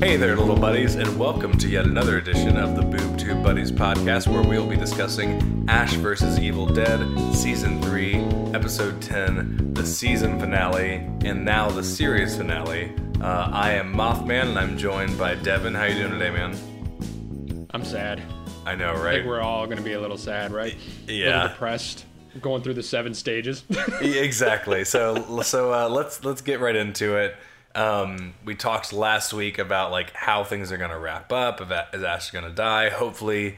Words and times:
Hey 0.00 0.16
there, 0.16 0.36
little 0.36 0.56
buddies, 0.56 0.94
and 0.96 1.18
welcome 1.18 1.56
to 1.58 1.68
yet 1.68 1.86
another 1.86 2.18
edition 2.18 2.56
of 2.56 2.76
the 2.76 2.82
BoobTube 2.82 3.42
Buddies 3.42 3.72
podcast, 3.72 4.28
where 4.28 4.42
we'll 4.42 4.66
be 4.68 4.76
discussing 4.76 5.64
Ash 5.68 5.94
vs. 5.94 6.38
Evil 6.38 6.66
Dead, 6.66 7.00
Season 7.34 7.80
3, 7.82 8.14
Episode 8.54 9.00
10, 9.00 9.72
the 9.74 9.84
season 9.86 10.38
finale, 10.38 10.96
and 11.24 11.44
now 11.44 11.70
the 11.70 11.82
series 11.82 12.36
finale. 12.36 12.92
Uh, 13.20 13.48
I 13.52 13.72
am 13.72 13.94
Mothman, 13.94 14.50
and 14.50 14.58
I'm 14.58 14.76
joined 14.76 15.16
by 15.18 15.34
Devin. 15.36 15.74
How 15.74 15.84
you 15.86 15.94
doing 15.94 16.12
today, 16.12 16.30
man? 16.30 17.66
I'm 17.70 17.84
sad. 17.84 18.22
I 18.66 18.74
know, 18.74 18.92
I 18.92 19.02
right? 19.02 19.14
think 19.16 19.26
we're 19.26 19.40
all 19.40 19.64
going 19.66 19.78
to 19.78 19.82
be 19.84 19.94
a 19.94 20.00
little 20.00 20.18
sad, 20.18 20.52
right? 20.52 20.76
A 21.08 21.12
Yeah. 21.12 21.26
little 21.34 21.48
depressed. 21.48 22.04
Going 22.40 22.62
through 22.62 22.74
the 22.74 22.82
seven 22.82 23.14
stages. 23.14 23.64
Exactly. 24.00 24.84
So 24.84 25.42
so 25.42 25.72
uh, 25.72 25.88
let's 25.88 26.24
let's 26.24 26.42
get 26.42 26.60
right 26.60 26.76
into 26.76 27.16
it. 27.16 27.36
Um, 27.74 28.34
we 28.44 28.54
talked 28.54 28.92
last 28.92 29.32
week 29.32 29.58
about 29.58 29.90
like 29.90 30.12
how 30.12 30.44
things 30.44 30.70
are 30.72 30.76
gonna 30.76 30.98
wrap 30.98 31.32
up. 31.32 31.60
If 31.60 31.70
is 31.94 32.02
Ash 32.02 32.30
gonna 32.30 32.50
die? 32.50 32.90
Hopefully, 32.90 33.56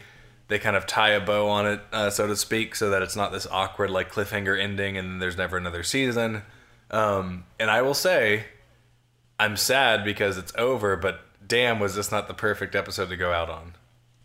they 0.49 0.59
kind 0.59 0.77
of 0.77 0.87
tie 0.87 1.11
a 1.11 1.21
bow 1.21 1.49
on 1.49 1.67
it, 1.67 1.81
uh, 1.93 2.11
so 2.11 2.27
to 2.27 2.37
speak, 2.37 2.75
so 2.75 2.91
that 2.91 3.03
it's 3.03 3.17
not 3.17 3.33
this 3.33 3.47
awkward 3.51 3.91
like 3.91 4.11
cliffhanger 4.13 4.59
ending 4.59 4.97
and 4.97 5.21
there's 5.21 5.37
never 5.37 5.57
another 5.57 5.83
season. 5.83 6.43
Um, 6.91 7.45
and 7.59 7.71
I 7.71 7.83
will 7.83 7.95
say, 7.95 8.45
I'm 9.41 9.57
sad 9.57 10.05
because 10.05 10.39
it's 10.39 10.53
over. 10.57 10.97
But 10.97 11.21
damn, 11.47 11.81
was 11.81 11.95
this 11.95 12.11
not 12.13 12.29
the 12.29 12.35
perfect 12.35 12.75
episode 12.75 13.09
to 13.09 13.17
go 13.17 13.33
out 13.33 13.51
on? 13.51 13.75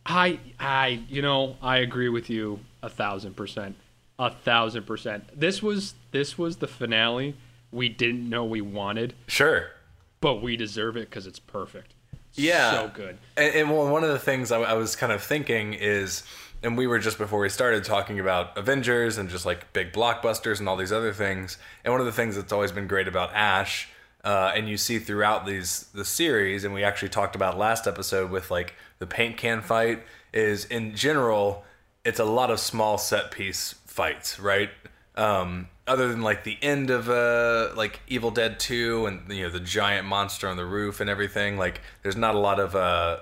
I, 0.05 0.39
I, 0.59 1.03
you 1.09 1.21
know, 1.21 1.57
I 1.61 1.77
agree 1.77 2.09
with 2.09 2.29
you 2.29 2.59
a 2.81 2.89
thousand 2.89 3.35
percent, 3.35 3.75
a 4.21 4.29
thousand 4.29 4.85
percent. 4.85 5.23
This 5.37 5.61
was 5.61 5.95
this 6.11 6.37
was 6.37 6.57
the 6.57 6.67
finale 6.67 7.35
we 7.71 7.89
didn't 7.89 8.29
know 8.29 8.43
we 8.45 8.61
wanted, 8.61 9.13
Sure. 9.27 9.71
but 10.19 10.41
we 10.41 10.55
deserve 10.57 10.95
it 10.97 11.09
because 11.09 11.25
it's 11.25 11.39
perfect. 11.39 11.93
Yeah. 12.33 12.71
so 12.71 12.91
good. 12.93 13.17
And, 13.37 13.55
and 13.55 13.69
well, 13.71 13.89
one 13.89 14.03
of 14.03 14.09
the 14.11 14.19
things 14.19 14.51
I, 14.51 14.59
I 14.61 14.73
was 14.73 14.95
kind 14.95 15.11
of 15.11 15.23
thinking 15.23 15.73
is, 15.73 16.23
and 16.63 16.77
we 16.77 16.85
were 16.85 16.99
just 16.99 17.17
before 17.17 17.39
we 17.39 17.49
started 17.49 17.83
talking 17.83 18.19
about 18.19 18.57
Avengers 18.57 19.17
and 19.17 19.29
just 19.29 19.45
like 19.45 19.71
big 19.73 19.91
blockbusters 19.93 20.59
and 20.59 20.67
all 20.69 20.75
these 20.77 20.91
other 20.91 21.13
things. 21.13 21.57
And 21.83 21.93
one 21.93 21.99
of 22.01 22.05
the 22.05 22.11
things 22.11 22.35
that's 22.35 22.51
always 22.51 22.71
been 22.73 22.87
great 22.87 23.07
about 23.07 23.33
Ash, 23.33 23.89
uh, 24.23 24.51
and 24.55 24.69
you 24.69 24.77
see 24.77 24.99
throughout 24.99 25.45
these 25.45 25.87
the 25.93 26.05
series, 26.05 26.63
and 26.63 26.73
we 26.73 26.83
actually 26.83 27.09
talked 27.09 27.35
about 27.35 27.57
last 27.57 27.87
episode 27.87 28.29
with 28.31 28.51
like 28.51 28.75
the 28.99 29.07
paint 29.07 29.37
can 29.37 29.61
fight, 29.61 30.03
is 30.33 30.65
in 30.65 30.93
general, 30.95 31.63
it's 32.05 32.19
a 32.19 32.25
lot 32.25 32.51
of 32.51 32.59
small 32.59 32.97
set 32.97 33.31
piece 33.31 33.75
fights, 33.91 34.39
right? 34.39 34.69
Um, 35.15 35.67
other 35.87 36.07
than 36.07 36.21
like 36.21 36.45
the 36.45 36.57
end 36.61 36.89
of 36.89 37.09
uh 37.09 37.71
like 37.75 37.99
Evil 38.07 38.31
Dead 38.31 38.59
2 38.59 39.07
and 39.07 39.31
you 39.31 39.43
know 39.43 39.49
the 39.49 39.59
giant 39.59 40.07
monster 40.07 40.47
on 40.47 40.55
the 40.55 40.65
roof 40.65 41.01
and 41.01 41.09
everything 41.09 41.57
like 41.57 41.81
there's 42.01 42.15
not 42.15 42.33
a 42.33 42.39
lot 42.39 42.61
of 42.61 42.75
uh 42.75 43.17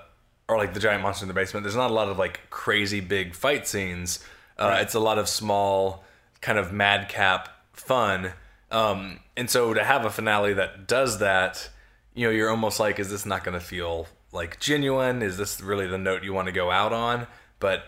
or 0.46 0.56
like 0.56 0.72
the 0.72 0.78
giant 0.78 1.02
monster 1.02 1.24
in 1.24 1.28
the 1.28 1.34
basement 1.34 1.64
there's 1.64 1.76
not 1.76 1.90
a 1.90 1.94
lot 1.94 2.08
of 2.08 2.16
like 2.16 2.48
crazy 2.50 3.00
big 3.00 3.34
fight 3.34 3.66
scenes. 3.66 4.24
Uh 4.56 4.78
it's 4.80 4.94
a 4.94 5.00
lot 5.00 5.18
of 5.18 5.28
small 5.28 6.04
kind 6.40 6.58
of 6.58 6.72
madcap 6.72 7.48
fun. 7.72 8.32
Um 8.70 9.18
and 9.36 9.50
so 9.50 9.74
to 9.74 9.82
have 9.82 10.04
a 10.04 10.10
finale 10.10 10.52
that 10.52 10.86
does 10.86 11.18
that 11.18 11.70
you 12.14 12.26
know 12.26 12.30
you're 12.30 12.50
almost 12.50 12.78
like 12.78 13.00
is 13.00 13.10
this 13.10 13.26
not 13.26 13.42
going 13.42 13.58
to 13.58 13.64
feel 13.64 14.06
like 14.32 14.60
genuine? 14.60 15.22
Is 15.22 15.36
this 15.36 15.60
really 15.60 15.88
the 15.88 15.98
note 15.98 16.22
you 16.22 16.32
want 16.32 16.46
to 16.46 16.52
go 16.52 16.70
out 16.70 16.92
on? 16.92 17.26
But 17.58 17.82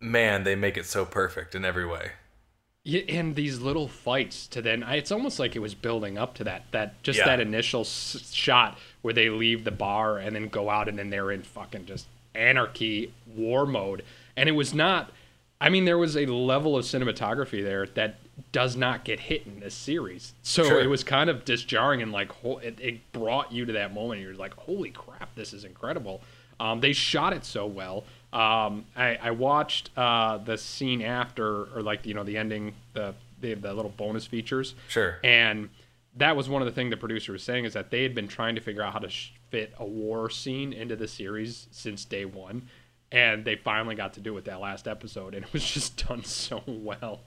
man 0.00 0.44
they 0.44 0.54
make 0.56 0.76
it 0.76 0.86
so 0.86 1.04
perfect 1.04 1.54
in 1.54 1.64
every 1.64 1.86
way 1.86 2.12
Yeah, 2.84 3.02
and 3.08 3.34
these 3.34 3.60
little 3.60 3.88
fights 3.88 4.46
to 4.48 4.62
then 4.62 4.82
it's 4.82 5.12
almost 5.12 5.38
like 5.38 5.54
it 5.54 5.58
was 5.60 5.74
building 5.74 6.16
up 6.16 6.34
to 6.36 6.44
that 6.44 6.64
that 6.72 7.02
just 7.02 7.18
Yeah. 7.18 7.26
that 7.26 7.40
initial 7.40 7.82
s- 7.82 8.30
shot 8.32 8.78
where 9.02 9.12
they 9.14 9.28
leave 9.28 9.64
the 9.64 9.70
bar 9.70 10.16
and 10.18 10.34
then 10.34 10.48
go 10.48 10.70
out 10.70 10.88
and 10.88 10.98
then 10.98 11.10
they're 11.10 11.30
in 11.30 11.42
fucking 11.42 11.86
just 11.86 12.06
anarchy 12.34 13.12
war 13.26 13.66
mode 13.66 14.02
and 14.36 14.48
it 14.48 14.52
was 14.52 14.72
not 14.72 15.12
I 15.60 15.68
mean 15.68 15.84
there 15.84 15.98
was 15.98 16.16
a 16.16 16.24
level 16.24 16.76
of 16.78 16.84
cinematography 16.86 17.62
there 17.62 17.84
that 17.94 18.16
does 18.52 18.74
not 18.76 19.04
get 19.04 19.20
hit 19.20 19.46
in 19.46 19.60
this 19.60 19.74
series 19.74 20.32
so 20.42 20.64
Sure. 20.64 20.80
it 20.80 20.86
was 20.86 21.04
kind 21.04 21.28
of 21.28 21.44
disjarring 21.44 22.00
and 22.00 22.10
like 22.12 22.30
it, 22.62 22.78
it 22.80 23.12
brought 23.12 23.52
you 23.52 23.66
to 23.66 23.72
that 23.74 23.92
moment 23.92 24.22
you're 24.22 24.32
like 24.34 24.54
holy 24.54 24.90
crap 24.90 25.34
this 25.34 25.52
is 25.52 25.64
incredible 25.64 26.22
um, 26.58 26.80
they 26.80 26.92
shot 26.92 27.32
it 27.32 27.46
so 27.46 27.64
well. 27.66 28.04
Um, 28.32 28.84
I, 28.96 29.16
I 29.16 29.30
watched 29.32 29.90
uh, 29.96 30.38
the 30.38 30.56
scene 30.56 31.02
after, 31.02 31.64
or 31.76 31.82
like 31.82 32.06
you 32.06 32.14
know 32.14 32.24
the 32.24 32.36
ending, 32.36 32.74
the 32.92 33.14
the, 33.40 33.54
the 33.54 33.72
little 33.72 33.92
bonus 33.96 34.26
features. 34.26 34.74
Sure. 34.88 35.18
And 35.24 35.70
that 36.16 36.36
was 36.36 36.48
one 36.48 36.62
of 36.62 36.66
the 36.66 36.72
things 36.72 36.90
the 36.90 36.96
producer 36.96 37.32
was 37.32 37.42
saying 37.42 37.64
is 37.64 37.72
that 37.72 37.90
they 37.90 38.02
had 38.02 38.14
been 38.14 38.28
trying 38.28 38.54
to 38.54 38.60
figure 38.60 38.82
out 38.82 38.92
how 38.92 38.98
to 38.98 39.08
sh- 39.08 39.32
fit 39.50 39.72
a 39.78 39.84
war 39.84 40.30
scene 40.30 40.72
into 40.72 40.96
the 40.96 41.08
series 41.08 41.68
since 41.70 42.04
day 42.04 42.24
one, 42.24 42.68
and 43.12 43.44
they 43.44 43.56
finally 43.56 43.94
got 43.94 44.14
to 44.14 44.20
do 44.20 44.32
it 44.32 44.34
with 44.34 44.44
that 44.44 44.60
last 44.60 44.86
episode, 44.86 45.34
and 45.34 45.44
it 45.44 45.52
was 45.52 45.64
just 45.74 46.06
done 46.08 46.24
so 46.24 46.62
well. 46.66 47.20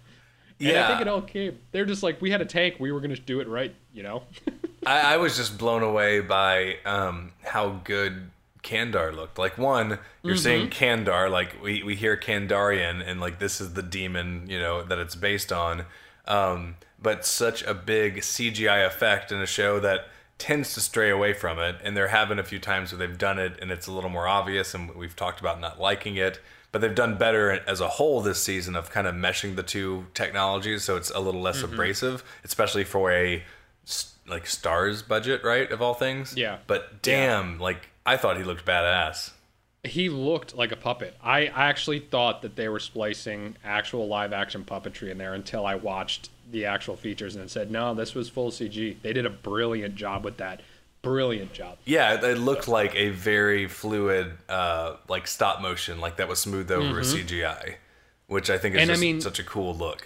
And 0.59 0.77
I 0.77 0.87
think 0.87 1.01
it 1.01 1.07
all 1.07 1.21
came. 1.21 1.59
They're 1.71 1.85
just 1.85 2.03
like, 2.03 2.21
we 2.21 2.31
had 2.31 2.39
a 2.39 2.45
tank, 2.45 2.75
we 2.79 2.91
were 2.91 3.01
gonna 3.01 3.15
do 3.15 3.41
it 3.41 3.47
right, 3.47 3.73
you 3.93 4.03
know. 4.03 4.23
I, 4.85 5.15
I 5.15 5.17
was 5.17 5.35
just 5.35 5.57
blown 5.57 5.83
away 5.83 6.19
by 6.19 6.77
um, 6.85 7.31
how 7.41 7.81
good 7.83 8.29
Kandar 8.63 9.13
looked. 9.15 9.37
Like 9.37 9.57
one, 9.57 9.99
you're 10.23 10.35
saying 10.37 10.69
Kandar, 10.71 11.29
like 11.29 11.61
we, 11.61 11.83
we 11.83 11.95
hear 11.95 12.17
Kandarian, 12.17 13.05
and 13.05 13.19
like 13.21 13.39
this 13.39 13.59
is 13.61 13.73
the 13.73 13.83
demon, 13.83 14.45
you 14.49 14.59
know, 14.59 14.83
that 14.83 14.97
it's 14.99 15.15
based 15.15 15.51
on. 15.51 15.85
Um, 16.25 16.75
but 17.01 17.25
such 17.25 17.63
a 17.63 17.73
big 17.73 18.17
CGI 18.17 18.85
effect 18.87 19.31
in 19.31 19.39
a 19.41 19.45
show 19.45 19.79
that 19.81 20.07
tends 20.37 20.73
to 20.73 20.79
stray 20.81 21.09
away 21.09 21.33
from 21.33 21.59
it. 21.59 21.75
And 21.83 21.95
there 21.95 22.07
have 22.07 22.29
been 22.29 22.39
a 22.39 22.43
few 22.43 22.59
times 22.59 22.91
where 22.91 22.99
they've 23.05 23.17
done 23.17 23.37
it, 23.39 23.59
and 23.61 23.71
it's 23.71 23.87
a 23.87 23.91
little 23.91 24.09
more 24.09 24.27
obvious, 24.27 24.73
and 24.73 24.93
we've 24.95 25.15
talked 25.15 25.39
about 25.41 25.59
not 25.59 25.79
liking 25.79 26.15
it. 26.15 26.39
But 26.71 26.81
they've 26.81 26.95
done 26.95 27.17
better 27.19 27.51
as 27.67 27.81
a 27.81 27.87
whole 27.87 28.21
this 28.21 28.41
season 28.41 28.75
of 28.75 28.89
kind 28.89 29.05
of 29.05 29.13
meshing 29.13 29.55
the 29.55 29.61
two 29.63 30.07
technologies, 30.15 30.83
so 30.83 30.95
it's 30.97 31.11
a 31.11 31.19
little 31.19 31.41
less 31.41 31.61
abrasive, 31.61 32.23
especially 32.43 32.83
for 32.83 33.11
a 33.11 33.43
s- 33.85 34.12
like 34.27 34.45
Starz 34.45 35.05
budget, 35.07 35.43
right? 35.43 35.69
Of 35.71 35.81
all 35.81 35.93
things. 35.93 36.35
Yeah. 36.37 36.57
But 36.67 37.01
damn, 37.01 37.59
like 37.59 37.89
I 38.05 38.17
thought 38.17 38.37
he 38.37 38.43
looked 38.43 38.65
badass. 38.65 39.31
he 39.83 40.07
looked 40.09 40.55
like 40.55 40.71
a 40.71 40.77
puppet. 40.77 41.15
I 41.23 41.47
I 41.47 41.67
actually 41.67 41.99
thought 41.99 42.41
that 42.43 42.55
they 42.55 42.69
were 42.69 42.79
splicing 42.79 43.57
actual 43.63 44.07
live 44.07 44.31
action 44.33 44.63
puppetry 44.63 45.09
in 45.11 45.17
there 45.17 45.33
until 45.33 45.65
I 45.65 45.75
watched 45.75 46.29
the 46.51 46.65
actual 46.65 46.95
features 46.95 47.35
and 47.35 47.49
said, 47.49 47.71
no, 47.71 47.93
this 47.93 48.13
was 48.13 48.29
full 48.29 48.51
CG. 48.51 48.97
They 49.01 49.13
did 49.13 49.25
a 49.25 49.29
brilliant 49.29 49.95
job 49.95 50.23
with 50.23 50.37
that. 50.37 50.61
Brilliant 51.01 51.51
job. 51.51 51.77
Yeah, 51.83 52.13
it, 52.13 52.23
it 52.23 52.37
looked 52.37 52.67
like 52.67 52.95
a 52.95 53.09
very 53.09 53.67
fluid, 53.67 54.33
uh, 54.47 54.95
like 55.09 55.27
stop 55.27 55.61
motion, 55.61 55.99
like 55.99 56.17
that 56.17 56.27
was 56.29 56.39
smoothed 56.39 56.71
over 56.71 56.95
with 56.95 57.05
CGI, 57.07 57.75
which 58.27 58.49
I 58.49 58.57
think 58.57 58.75
is 58.75 58.79
Mm-hmm. 58.79 58.83
And 58.83 58.91
I 58.91 58.93
just 58.93 59.01
mean- 59.01 59.21
such 59.21 59.39
a 59.39 59.43
cool 59.43 59.73
look. 59.75 60.05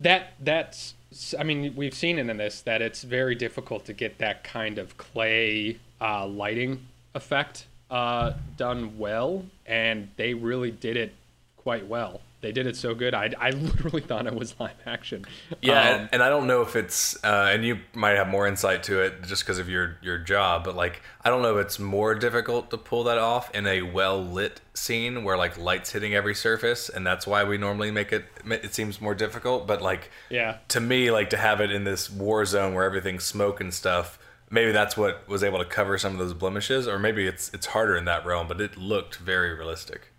That 0.00 0.32
that's 0.40 0.94
I 1.38 1.44
mean 1.44 1.74
we've 1.76 1.94
seen 1.94 2.18
it 2.18 2.28
in 2.28 2.36
this 2.36 2.62
that 2.62 2.82
it's 2.82 3.02
very 3.02 3.34
difficult 3.34 3.84
to 3.86 3.92
get 3.92 4.18
that 4.18 4.44
kind 4.44 4.78
of 4.78 4.96
clay 4.96 5.78
uh, 6.00 6.26
lighting 6.26 6.86
effect 7.14 7.66
uh, 7.90 8.32
done 8.56 8.98
well, 8.98 9.44
and 9.66 10.08
they 10.16 10.34
really 10.34 10.70
did 10.70 10.96
it 10.96 11.12
quite 11.56 11.86
well. 11.86 12.20
They 12.42 12.50
did 12.50 12.66
it 12.66 12.76
so 12.76 12.92
good. 12.92 13.14
I, 13.14 13.32
I 13.38 13.50
literally 13.50 14.02
thought 14.02 14.26
it 14.26 14.34
was 14.34 14.58
live 14.58 14.74
action. 14.84 15.24
Yeah, 15.62 15.94
Um, 15.94 16.08
and, 16.12 16.22
I 16.22 16.28
don't 16.28 16.48
know 16.48 16.62
if 16.62 16.74
it's, 16.74 17.16
uh, 17.24 17.50
and 17.52 17.64
you 17.64 17.78
might 17.94 18.16
have 18.16 18.28
more 18.28 18.48
insight 18.48 18.82
to 18.84 19.00
it 19.00 19.22
just 19.22 19.44
because 19.44 19.58
of 19.58 19.68
your 19.68 19.96
your 20.02 20.18
job, 20.18 20.64
but 20.64 20.74
like 20.74 21.02
I 21.24 21.30
don't 21.30 21.40
know 21.42 21.56
if 21.56 21.66
it's 21.66 21.78
more 21.78 22.14
difficult 22.16 22.70
to 22.70 22.78
pull 22.78 23.04
that 23.04 23.18
off 23.18 23.54
in 23.54 23.66
a 23.66 23.82
well 23.82 24.22
lit 24.22 24.60
scene 24.74 25.22
where 25.22 25.36
like 25.36 25.56
lights 25.56 25.92
hitting 25.92 26.14
every 26.14 26.34
surface, 26.34 26.88
and 26.88 27.06
that's 27.06 27.26
why 27.26 27.44
we 27.44 27.58
normally 27.58 27.92
make 27.92 28.12
it. 28.12 28.24
It 28.44 28.74
seems 28.74 29.00
more 29.00 29.14
difficult, 29.14 29.68
but 29.68 29.80
like 29.80 30.10
yeah. 30.28 30.58
to 30.68 30.80
me, 30.80 31.12
like 31.12 31.30
to 31.30 31.36
have 31.36 31.60
it 31.60 31.70
in 31.70 31.84
this 31.84 32.10
war 32.10 32.44
zone 32.44 32.74
where 32.74 32.84
everything's 32.84 33.24
smoke 33.24 33.60
and 33.60 33.72
stuff. 33.72 34.18
Maybe 34.50 34.72
that's 34.72 34.96
what 34.96 35.26
was 35.28 35.42
able 35.44 35.60
to 35.60 35.64
cover 35.64 35.96
some 35.96 36.12
of 36.12 36.18
those 36.18 36.34
blemishes, 36.34 36.88
or 36.88 36.98
maybe 36.98 37.26
it's 37.26 37.54
it's 37.54 37.66
harder 37.66 37.96
in 37.96 38.04
that 38.06 38.26
realm. 38.26 38.48
But 38.48 38.60
it 38.60 38.76
looked 38.76 39.16
very 39.16 39.54
realistic. 39.54 40.11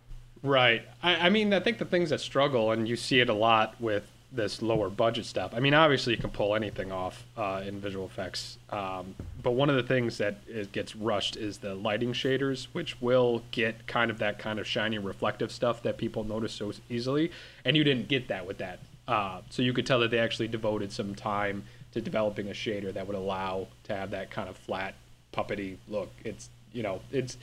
Right. 0.43 0.85
I, 1.01 1.27
I 1.27 1.29
mean, 1.29 1.53
I 1.53 1.61
think 1.61 1.77
the 1.77 1.85
things 1.85 2.09
that 2.09 2.19
struggle, 2.19 2.71
and 2.71 2.87
you 2.87 2.97
see 2.97 3.21
it 3.21 3.29
a 3.29 3.33
lot 3.33 3.79
with 3.79 4.03
this 4.33 4.61
lower 4.61 4.89
budget 4.89 5.25
stuff. 5.25 5.53
I 5.53 5.59
mean, 5.59 5.73
obviously 5.73 6.13
you 6.13 6.19
can 6.19 6.31
pull 6.31 6.55
anything 6.55 6.91
off 6.91 7.23
uh, 7.37 7.61
in 7.65 7.79
visual 7.79 8.05
effects, 8.05 8.57
um, 8.71 9.15
but 9.41 9.51
one 9.51 9.69
of 9.69 9.75
the 9.75 9.83
things 9.83 10.17
that 10.17 10.71
gets 10.71 10.95
rushed 10.95 11.37
is 11.37 11.59
the 11.59 11.75
lighting 11.75 12.13
shaders, 12.13 12.65
which 12.73 12.99
will 12.99 13.43
get 13.51 13.85
kind 13.87 14.09
of 14.09 14.17
that 14.19 14.39
kind 14.39 14.59
of 14.59 14.67
shiny 14.67 14.97
reflective 14.97 15.51
stuff 15.51 15.83
that 15.83 15.97
people 15.97 16.23
notice 16.23 16.51
so 16.51 16.73
easily, 16.89 17.31
and 17.63 17.77
you 17.77 17.83
didn't 17.83 18.07
get 18.07 18.27
that 18.27 18.45
with 18.45 18.57
that. 18.57 18.79
Uh, 19.07 19.41
so 19.49 19.61
you 19.61 19.71
could 19.71 19.85
tell 19.85 19.99
that 19.99 20.11
they 20.11 20.19
actually 20.19 20.47
devoted 20.47 20.91
some 20.91 21.13
time 21.13 21.63
to 21.91 22.01
developing 22.01 22.49
a 22.49 22.53
shader 22.53 22.91
that 22.91 23.05
would 23.05 23.15
allow 23.15 23.67
to 23.83 23.95
have 23.95 24.11
that 24.11 24.31
kind 24.31 24.49
of 24.49 24.57
flat 24.57 24.95
puppety 25.31 25.77
look. 25.87 26.09
It's 26.23 26.49
you 26.73 26.81
know 26.81 27.01
it's 27.11 27.37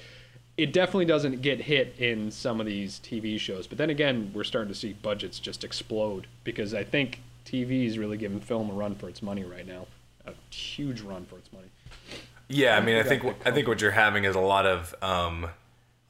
it 0.61 0.73
definitely 0.73 1.07
doesn't 1.07 1.43
get 1.43 1.61
hit 1.63 1.95
in 1.99 2.31
some 2.31 2.61
of 2.61 2.67
these 2.67 3.01
TV 3.01 3.39
shows. 3.39 3.67
But 3.67 3.79
then 3.79 3.91
again, 3.91 4.31
we're 4.35 4.45
starting 4.45 4.73
to 4.73 4.79
see 4.79 4.93
budgets 4.93 5.39
just 5.39 5.65
explode 5.65 6.27
because 6.45 6.75
I 6.75 6.85
think 6.85 7.21
TV 7.47 7.87
is 7.87 7.99
really 7.99 8.17
giving 8.17 8.41
film 8.41 8.71
a 8.71 8.73
run 8.75 8.95
for 8.95 9.09
its 9.09 9.23
money 9.23 9.45
right 9.45 9.67
now. 9.67 9.87
A 10.27 10.33
huge 10.55 11.01
run 11.01 11.25
for 11.25 11.37
its 11.39 11.53
money. 11.53 11.69
Yeah, 12.49 12.77
I 12.77 12.81
mean, 12.81 12.97
I 12.97 13.03
think 13.03 13.23
got 13.23 13.37
I 13.45 13.51
think 13.53 13.69
what 13.69 13.81
you're 13.81 13.91
having 13.93 14.25
is 14.25 14.35
a 14.37 14.41
lot 14.41 14.67
of 14.67 14.95
um, 15.03 15.47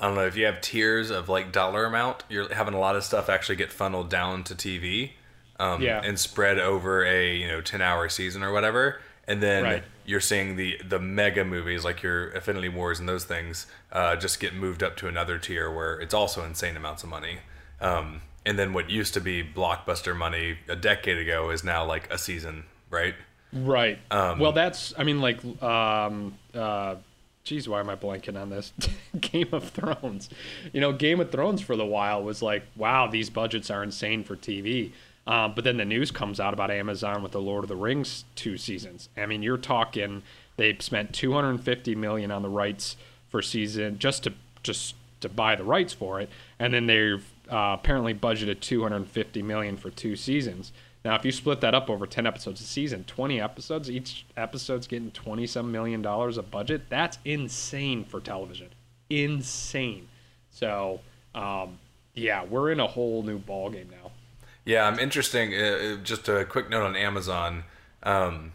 I 0.00 0.06
don't 0.06 0.14
know 0.16 0.26
if 0.26 0.36
you 0.36 0.46
have 0.46 0.60
tiers 0.60 1.10
of 1.10 1.28
like 1.28 1.52
dollar 1.52 1.84
amount. 1.84 2.24
You're 2.28 2.52
having 2.52 2.74
a 2.74 2.80
lot 2.80 2.96
of 2.96 3.04
stuff 3.04 3.28
actually 3.28 3.56
get 3.56 3.70
funneled 3.72 4.08
down 4.10 4.42
to 4.44 4.54
TV, 4.54 5.10
um, 5.58 5.82
Yeah. 5.82 6.00
and 6.02 6.18
spread 6.18 6.58
over 6.58 7.04
a 7.04 7.34
you 7.36 7.46
know 7.46 7.60
ten 7.60 7.80
hour 7.82 8.08
season 8.08 8.42
or 8.42 8.52
whatever. 8.52 9.00
And 9.26 9.42
then 9.42 9.62
Right. 9.62 9.82
you're 10.04 10.20
seeing 10.20 10.56
the 10.56 10.78
the 10.86 10.98
mega 10.98 11.44
movies 11.44 11.84
like 11.84 12.02
your 12.02 12.28
Infinity 12.30 12.68
Wars 12.68 12.98
and 12.98 13.08
those 13.08 13.24
things 13.24 13.66
uh, 13.92 14.16
just 14.16 14.40
get 14.40 14.54
moved 14.54 14.82
up 14.82 14.96
to 14.96 15.06
another 15.08 15.38
tier 15.38 15.70
where 15.70 16.00
it's 16.00 16.14
also 16.14 16.44
insane 16.44 16.76
amounts 16.76 17.02
of 17.04 17.08
money. 17.10 17.38
Um, 17.80 18.22
and 18.44 18.58
then 18.58 18.72
what 18.72 18.90
used 18.90 19.14
to 19.14 19.20
be 19.20 19.44
blockbuster 19.44 20.16
money 20.16 20.58
a 20.68 20.74
decade 20.76 21.18
ago 21.18 21.50
is 21.50 21.62
now 21.62 21.84
like 21.84 22.10
a 22.12 22.18
season, 22.18 22.64
right? 22.90 23.14
Right. 23.52 23.98
Um, 24.10 24.38
well, 24.38 24.52
that's. 24.52 24.94
I 24.96 25.04
mean, 25.04 25.20
like, 25.20 25.44
um, 25.62 26.34
uh, 26.54 26.96
geez, 27.44 27.68
why 27.68 27.80
am 27.80 27.90
I 27.90 27.96
blanking 27.96 28.40
on 28.40 28.48
this? 28.50 28.72
Game 29.20 29.48
of 29.52 29.68
Thrones. 29.70 30.30
You 30.72 30.80
know, 30.80 30.92
Game 30.92 31.20
of 31.20 31.30
Thrones 31.30 31.60
for 31.60 31.76
the 31.76 31.84
while 31.86 32.22
was 32.22 32.42
like, 32.42 32.62
wow, 32.76 33.06
these 33.08 33.28
budgets 33.28 33.70
are 33.70 33.82
insane 33.82 34.24
for 34.24 34.36
TV. 34.36 34.92
Um, 35.30 35.52
but 35.54 35.62
then 35.62 35.76
the 35.76 35.84
news 35.84 36.10
comes 36.10 36.40
out 36.40 36.52
about 36.52 36.72
Amazon 36.72 37.22
with 37.22 37.30
the 37.30 37.40
Lord 37.40 37.62
of 37.62 37.68
the 37.68 37.76
Rings 37.76 38.24
two 38.34 38.56
seasons. 38.56 39.08
I 39.16 39.26
mean, 39.26 39.44
you're 39.44 39.56
talking 39.56 40.22
they 40.56 40.76
spent 40.80 41.14
250 41.14 41.94
million 41.94 42.32
on 42.32 42.42
the 42.42 42.48
rights 42.48 42.96
for 43.28 43.40
season 43.40 44.00
just 44.00 44.24
to 44.24 44.32
just 44.64 44.96
to 45.20 45.28
buy 45.28 45.54
the 45.54 45.62
rights 45.62 45.92
for 45.92 46.20
it, 46.20 46.30
and 46.58 46.74
then 46.74 46.86
they've 46.86 47.24
uh, 47.48 47.76
apparently 47.78 48.12
budgeted 48.12 48.58
250 48.58 49.42
million 49.42 49.76
for 49.76 49.88
two 49.88 50.16
seasons. 50.16 50.72
Now, 51.04 51.14
if 51.14 51.24
you 51.24 51.30
split 51.30 51.60
that 51.60 51.74
up 51.74 51.88
over 51.88 52.06
10 52.06 52.26
episodes 52.26 52.60
a 52.60 52.64
season, 52.64 53.04
20 53.04 53.40
episodes, 53.40 53.90
each 53.90 54.26
episode's 54.36 54.86
getting 54.86 55.12
20 55.12 55.46
some 55.46 55.70
million 55.70 56.02
dollars 56.02 56.38
a 56.38 56.42
budget. 56.42 56.82
That's 56.90 57.18
insane 57.24 58.04
for 58.04 58.20
television. 58.20 58.70
Insane. 59.08 60.08
So, 60.50 61.00
um, 61.36 61.78
yeah, 62.14 62.44
we're 62.44 62.72
in 62.72 62.80
a 62.80 62.86
whole 62.86 63.22
new 63.22 63.38
ballgame 63.38 63.90
now. 63.90 63.99
Yeah, 64.64 64.86
I'm 64.86 64.98
interesting. 64.98 65.54
Uh, 65.54 65.96
just 66.02 66.28
a 66.28 66.44
quick 66.44 66.68
note 66.70 66.84
on 66.84 66.96
Amazon. 66.96 67.64
Um, 68.02 68.52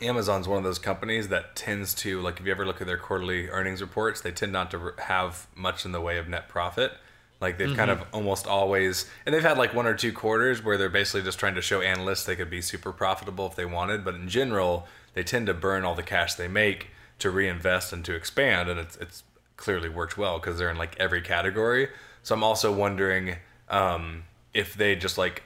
Amazon's 0.00 0.46
one 0.46 0.58
of 0.58 0.64
those 0.64 0.78
companies 0.78 1.28
that 1.28 1.56
tends 1.56 1.92
to 1.92 2.20
like 2.20 2.38
if 2.38 2.46
you 2.46 2.52
ever 2.52 2.64
look 2.64 2.80
at 2.80 2.86
their 2.86 2.96
quarterly 2.98 3.48
earnings 3.48 3.80
reports, 3.80 4.20
they 4.20 4.30
tend 4.30 4.52
not 4.52 4.70
to 4.70 4.94
have 4.98 5.48
much 5.56 5.84
in 5.84 5.92
the 5.92 6.00
way 6.00 6.18
of 6.18 6.28
net 6.28 6.48
profit. 6.48 6.92
Like 7.40 7.56
they've 7.56 7.76
kind 7.76 7.90
of 7.90 8.02
almost 8.12 8.48
always, 8.48 9.08
and 9.24 9.32
they've 9.32 9.42
had 9.42 9.58
like 9.58 9.72
one 9.72 9.86
or 9.86 9.94
two 9.94 10.12
quarters 10.12 10.64
where 10.64 10.76
they're 10.76 10.88
basically 10.88 11.22
just 11.22 11.38
trying 11.38 11.54
to 11.54 11.62
show 11.62 11.80
analysts 11.80 12.24
they 12.24 12.34
could 12.34 12.50
be 12.50 12.60
super 12.60 12.92
profitable 12.92 13.46
if 13.46 13.54
they 13.54 13.64
wanted, 13.64 14.04
but 14.04 14.16
in 14.16 14.28
general, 14.28 14.88
they 15.14 15.22
tend 15.22 15.46
to 15.46 15.54
burn 15.54 15.84
all 15.84 15.94
the 15.94 16.02
cash 16.02 16.34
they 16.34 16.48
make 16.48 16.88
to 17.20 17.30
reinvest 17.30 17.92
and 17.92 18.04
to 18.06 18.14
expand, 18.14 18.68
and 18.68 18.80
it's 18.80 18.96
it's 18.96 19.22
clearly 19.56 19.88
worked 19.88 20.18
well 20.18 20.38
because 20.38 20.58
they're 20.58 20.70
in 20.70 20.76
like 20.76 20.96
every 20.98 21.20
category. 21.20 21.88
So 22.24 22.34
I'm 22.34 22.42
also 22.42 22.72
wondering 22.72 23.36
um, 23.68 24.24
if 24.54 24.74
they 24.74 24.96
just 24.96 25.18
like 25.18 25.42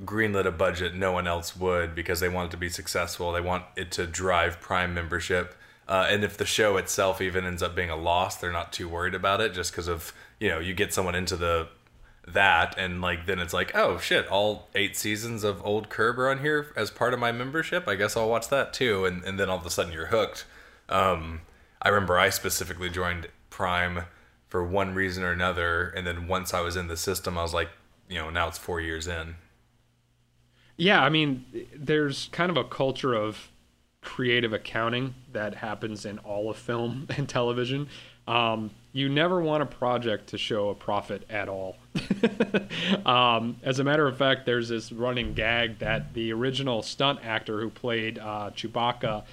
greenlit 0.00 0.46
a 0.46 0.50
budget 0.50 0.94
no 0.94 1.12
one 1.12 1.26
else 1.26 1.54
would 1.54 1.94
because 1.94 2.20
they 2.20 2.28
want 2.28 2.48
it 2.48 2.50
to 2.52 2.56
be 2.56 2.68
successful. 2.68 3.32
They 3.32 3.40
want 3.40 3.64
it 3.76 3.90
to 3.92 4.06
drive 4.06 4.60
Prime 4.60 4.94
membership. 4.94 5.54
Uh, 5.88 6.06
and 6.08 6.24
if 6.24 6.36
the 6.36 6.46
show 6.46 6.76
itself 6.76 7.20
even 7.20 7.44
ends 7.44 7.62
up 7.62 7.74
being 7.74 7.90
a 7.90 7.96
loss, 7.96 8.36
they're 8.36 8.52
not 8.52 8.72
too 8.72 8.88
worried 8.88 9.14
about 9.14 9.40
it 9.40 9.52
just 9.52 9.72
because 9.72 9.88
of, 9.88 10.12
you 10.40 10.48
know, 10.48 10.58
you 10.58 10.74
get 10.74 10.94
someone 10.94 11.14
into 11.14 11.36
the 11.36 11.68
that 12.26 12.78
and 12.78 13.00
like 13.00 13.26
then 13.26 13.40
it's 13.40 13.52
like, 13.52 13.74
oh 13.74 13.98
shit, 13.98 14.26
all 14.28 14.68
eight 14.74 14.96
seasons 14.96 15.42
of 15.44 15.64
old 15.66 15.88
Curb 15.88 16.18
are 16.18 16.30
on 16.30 16.38
here 16.38 16.72
as 16.76 16.90
part 16.90 17.12
of 17.12 17.20
my 17.20 17.32
membership. 17.32 17.88
I 17.88 17.96
guess 17.96 18.16
I'll 18.16 18.28
watch 18.28 18.48
that 18.48 18.72
too. 18.72 19.04
And, 19.04 19.24
and 19.24 19.38
then 19.38 19.50
all 19.50 19.58
of 19.58 19.66
a 19.66 19.70
sudden 19.70 19.92
you're 19.92 20.06
hooked. 20.06 20.44
Um, 20.88 21.40
I 21.80 21.88
remember 21.88 22.18
I 22.18 22.30
specifically 22.30 22.88
joined 22.88 23.28
Prime 23.50 24.04
for 24.48 24.64
one 24.64 24.94
reason 24.94 25.24
or 25.24 25.32
another. 25.32 25.88
And 25.88 26.06
then 26.06 26.28
once 26.28 26.54
I 26.54 26.60
was 26.60 26.76
in 26.76 26.86
the 26.86 26.96
system, 26.96 27.36
I 27.36 27.42
was 27.42 27.54
like, 27.54 27.70
you 28.12 28.18
know, 28.18 28.30
now 28.30 28.48
it's 28.48 28.58
four 28.58 28.80
years 28.80 29.06
in. 29.08 29.36
Yeah, 30.76 31.02
I 31.02 31.08
mean, 31.08 31.44
there's 31.74 32.28
kind 32.32 32.50
of 32.50 32.56
a 32.56 32.64
culture 32.64 33.14
of 33.14 33.50
creative 34.02 34.52
accounting 34.52 35.14
that 35.32 35.54
happens 35.54 36.04
in 36.04 36.18
all 36.18 36.50
of 36.50 36.56
film 36.56 37.06
and 37.16 37.28
television. 37.28 37.88
Um, 38.26 38.70
you 38.92 39.08
never 39.08 39.40
want 39.40 39.62
a 39.62 39.66
project 39.66 40.28
to 40.28 40.38
show 40.38 40.68
a 40.68 40.74
profit 40.74 41.24
at 41.30 41.48
all. 41.48 41.76
um, 43.06 43.56
as 43.62 43.78
a 43.78 43.84
matter 43.84 44.06
of 44.06 44.16
fact, 44.16 44.44
there's 44.44 44.68
this 44.68 44.92
running 44.92 45.32
gag 45.32 45.78
that 45.78 46.12
the 46.14 46.32
original 46.32 46.82
stunt 46.82 47.20
actor 47.24 47.60
who 47.60 47.70
played 47.70 48.18
uh, 48.18 48.50
Chewbacca 48.54 49.24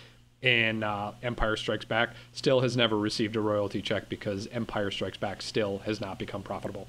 in 0.42 0.84
uh, 0.84 1.12
Empire 1.22 1.58
Strikes 1.58 1.86
Back 1.86 2.12
still 2.31 2.62
has 2.62 2.78
never 2.78 2.98
received 2.98 3.36
a 3.36 3.42
royalty 3.42 3.81
check 3.81 4.08
because 4.08 4.48
Empire 4.48 4.90
Strikes 4.92 5.18
Back 5.18 5.42
still 5.42 5.80
has 5.80 6.00
not 6.00 6.18
become 6.18 6.42
profitable. 6.42 6.88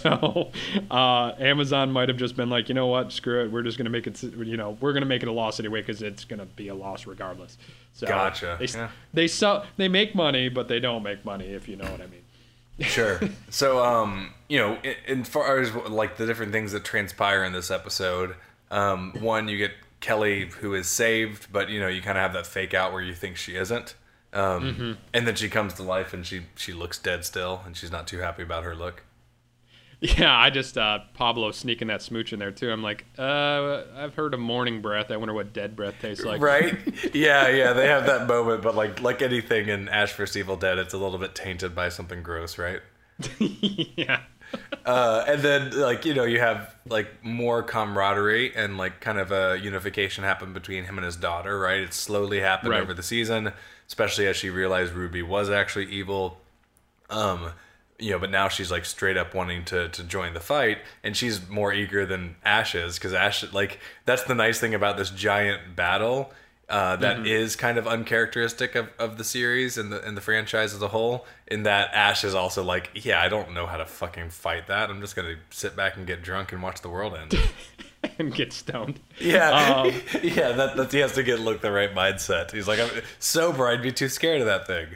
So 0.10 0.50
uh, 0.90 1.32
Amazon 1.38 1.92
might 1.92 2.08
have 2.08 2.16
just 2.16 2.36
been 2.36 2.48
like, 2.48 2.68
you 2.68 2.74
know 2.74 2.86
what, 2.86 3.12
screw 3.12 3.44
it. 3.44 3.52
We're 3.52 3.62
just 3.62 3.76
gonna 3.76 3.90
make 3.90 4.06
it. 4.06 4.22
You 4.22 4.56
know, 4.56 4.76
we're 4.80 4.92
gonna 4.92 5.06
make 5.06 5.22
it 5.22 5.28
a 5.28 5.32
loss 5.32 5.60
anyway 5.60 5.80
because 5.80 6.00
it's 6.02 6.24
gonna 6.24 6.46
be 6.46 6.68
a 6.68 6.74
loss 6.74 7.06
regardless. 7.06 7.58
So 7.92 8.06
Gotcha, 8.06 8.56
They 8.58 8.66
yeah. 8.66 8.88
they 9.12 9.28
sell 9.28 9.66
they 9.76 9.88
make 9.88 10.14
money, 10.14 10.48
but 10.48 10.68
they 10.68 10.80
don't 10.80 11.02
make 11.02 11.24
money 11.24 11.46
if 11.46 11.68
you 11.68 11.76
know 11.76 11.90
what 11.90 12.00
I 12.00 12.06
mean. 12.06 12.22
Sure. 12.86 13.20
so, 13.50 13.84
um, 13.84 14.32
you 14.48 14.58
know, 14.58 14.78
in, 14.82 14.94
in 15.06 15.24
far 15.24 15.58
as 15.58 15.74
like 15.74 16.16
the 16.16 16.24
different 16.24 16.50
things 16.52 16.72
that 16.72 16.82
transpire 16.82 17.44
in 17.44 17.52
this 17.52 17.70
episode, 17.70 18.36
um, 18.70 19.12
one 19.20 19.48
you 19.48 19.58
get 19.58 19.72
Kelly 20.00 20.46
who 20.46 20.72
is 20.72 20.88
saved, 20.88 21.48
but 21.52 21.68
you 21.68 21.78
know 21.78 21.88
you 21.88 22.00
kind 22.00 22.16
of 22.16 22.22
have 22.22 22.32
that 22.32 22.46
fake 22.46 22.72
out 22.72 22.92
where 22.94 23.02
you 23.02 23.14
think 23.14 23.36
she 23.36 23.54
isn't, 23.54 23.94
um, 24.32 24.96
and 25.12 25.26
then 25.26 25.34
she 25.34 25.50
comes 25.50 25.74
to 25.74 25.82
life 25.82 26.14
and 26.14 26.24
she 26.24 26.46
she 26.56 26.72
looks 26.72 26.98
dead 26.98 27.24
still, 27.26 27.60
and 27.66 27.76
she's 27.76 27.92
not 27.92 28.06
too 28.06 28.18
happy 28.20 28.42
about 28.42 28.64
her 28.64 28.74
look. 28.74 29.02
Yeah, 30.02 30.34
I 30.34 30.48
just 30.48 30.78
uh, 30.78 31.00
Pablo 31.14 31.50
sneaking 31.50 31.88
that 31.88 32.00
smooch 32.00 32.32
in 32.32 32.38
there 32.38 32.50
too. 32.52 32.70
I'm 32.70 32.82
like, 32.82 33.04
uh, 33.18 33.82
I've 33.96 34.14
heard 34.14 34.32
of 34.32 34.40
morning 34.40 34.80
breath. 34.80 35.10
I 35.10 35.16
wonder 35.18 35.34
what 35.34 35.52
dead 35.52 35.76
breath 35.76 35.94
tastes 36.00 36.24
like. 36.24 36.40
right? 36.40 36.74
Yeah, 37.14 37.48
yeah. 37.48 37.72
They 37.74 37.86
have 37.88 38.06
that 38.06 38.26
moment, 38.26 38.62
but 38.62 38.74
like 38.74 39.00
like 39.02 39.20
anything 39.20 39.68
in 39.68 39.88
Ash 39.90 40.12
vs 40.14 40.36
Evil 40.38 40.56
Dead, 40.56 40.78
it's 40.78 40.94
a 40.94 40.98
little 40.98 41.18
bit 41.18 41.34
tainted 41.34 41.74
by 41.74 41.90
something 41.90 42.22
gross, 42.22 42.56
right? 42.56 42.80
yeah. 43.38 44.20
Uh, 44.86 45.24
and 45.28 45.42
then 45.42 45.78
like 45.78 46.04
you 46.06 46.14
know 46.14 46.24
you 46.24 46.40
have 46.40 46.74
like 46.88 47.22
more 47.22 47.62
camaraderie 47.62 48.54
and 48.56 48.78
like 48.78 49.00
kind 49.00 49.18
of 49.18 49.30
a 49.30 49.58
unification 49.62 50.24
happen 50.24 50.52
between 50.52 50.84
him 50.84 50.96
and 50.98 51.04
his 51.04 51.14
daughter 51.14 51.56
right 51.60 51.80
it 51.82 51.94
slowly 51.94 52.40
happened 52.40 52.70
Right. 52.72 52.80
over 52.82 52.92
the 52.92 53.02
season 53.02 53.52
especially 53.86 54.26
as 54.26 54.36
she 54.36 54.50
realized 54.50 54.92
ruby 54.92 55.22
was 55.22 55.50
actually 55.50 55.86
evil 55.86 56.40
um 57.10 57.52
you 58.00 58.10
know 58.10 58.18
but 58.18 58.30
now 58.30 58.48
she's 58.48 58.70
like 58.70 58.84
straight 58.84 59.16
up 59.16 59.34
wanting 59.34 59.64
to 59.64 59.88
to 59.90 60.02
join 60.02 60.34
the 60.34 60.40
fight 60.40 60.78
and 61.04 61.16
she's 61.16 61.48
more 61.48 61.72
eager 61.72 62.04
than 62.06 62.34
ash 62.44 62.74
is 62.74 62.96
because 62.96 63.12
ash 63.12 63.52
like 63.52 63.78
that's 64.06 64.24
the 64.24 64.34
nice 64.34 64.58
thing 64.58 64.74
about 64.74 64.96
this 64.96 65.10
giant 65.10 65.76
battle 65.76 66.32
uh, 66.70 66.94
that 66.94 67.26
is 67.26 67.56
kind 67.56 67.78
of 67.78 67.88
uncharacteristic 67.88 68.76
of, 68.76 68.88
of 68.96 69.18
the 69.18 69.24
series 69.24 69.76
and 69.76 69.90
the 69.90 70.00
and 70.06 70.16
the 70.16 70.20
franchise 70.20 70.72
as 70.72 70.80
a 70.80 70.86
whole. 70.86 71.26
In 71.48 71.64
that 71.64 71.92
Ash 71.92 72.22
is 72.22 72.32
also 72.32 72.62
like, 72.62 72.90
yeah, 72.94 73.20
I 73.20 73.28
don't 73.28 73.52
know 73.52 73.66
how 73.66 73.76
to 73.76 73.84
fucking 73.84 74.30
fight 74.30 74.68
that. 74.68 74.88
I'm 74.88 75.00
just 75.00 75.16
gonna 75.16 75.34
sit 75.50 75.74
back 75.74 75.96
and 75.96 76.06
get 76.06 76.22
drunk 76.22 76.52
and 76.52 76.62
watch 76.62 76.80
the 76.80 76.88
world 76.88 77.16
end. 77.16 77.36
and 78.20 78.32
get 78.32 78.52
stoned. 78.52 79.00
Yeah, 79.18 79.50
Um, 79.50 79.88
yeah. 80.22 80.52
That, 80.52 80.76
that 80.76 80.92
he 80.92 80.98
has 80.98 81.12
to 81.14 81.24
get 81.24 81.40
look 81.40 81.60
the 81.60 81.72
right 81.72 81.92
mindset. 81.92 82.52
He's 82.52 82.68
like, 82.68 82.78
I'm 82.78 83.02
sober. 83.18 83.66
I'd 83.66 83.82
be 83.82 83.90
too 83.90 84.08
scared 84.08 84.40
of 84.40 84.46
that 84.46 84.68
thing. 84.68 84.86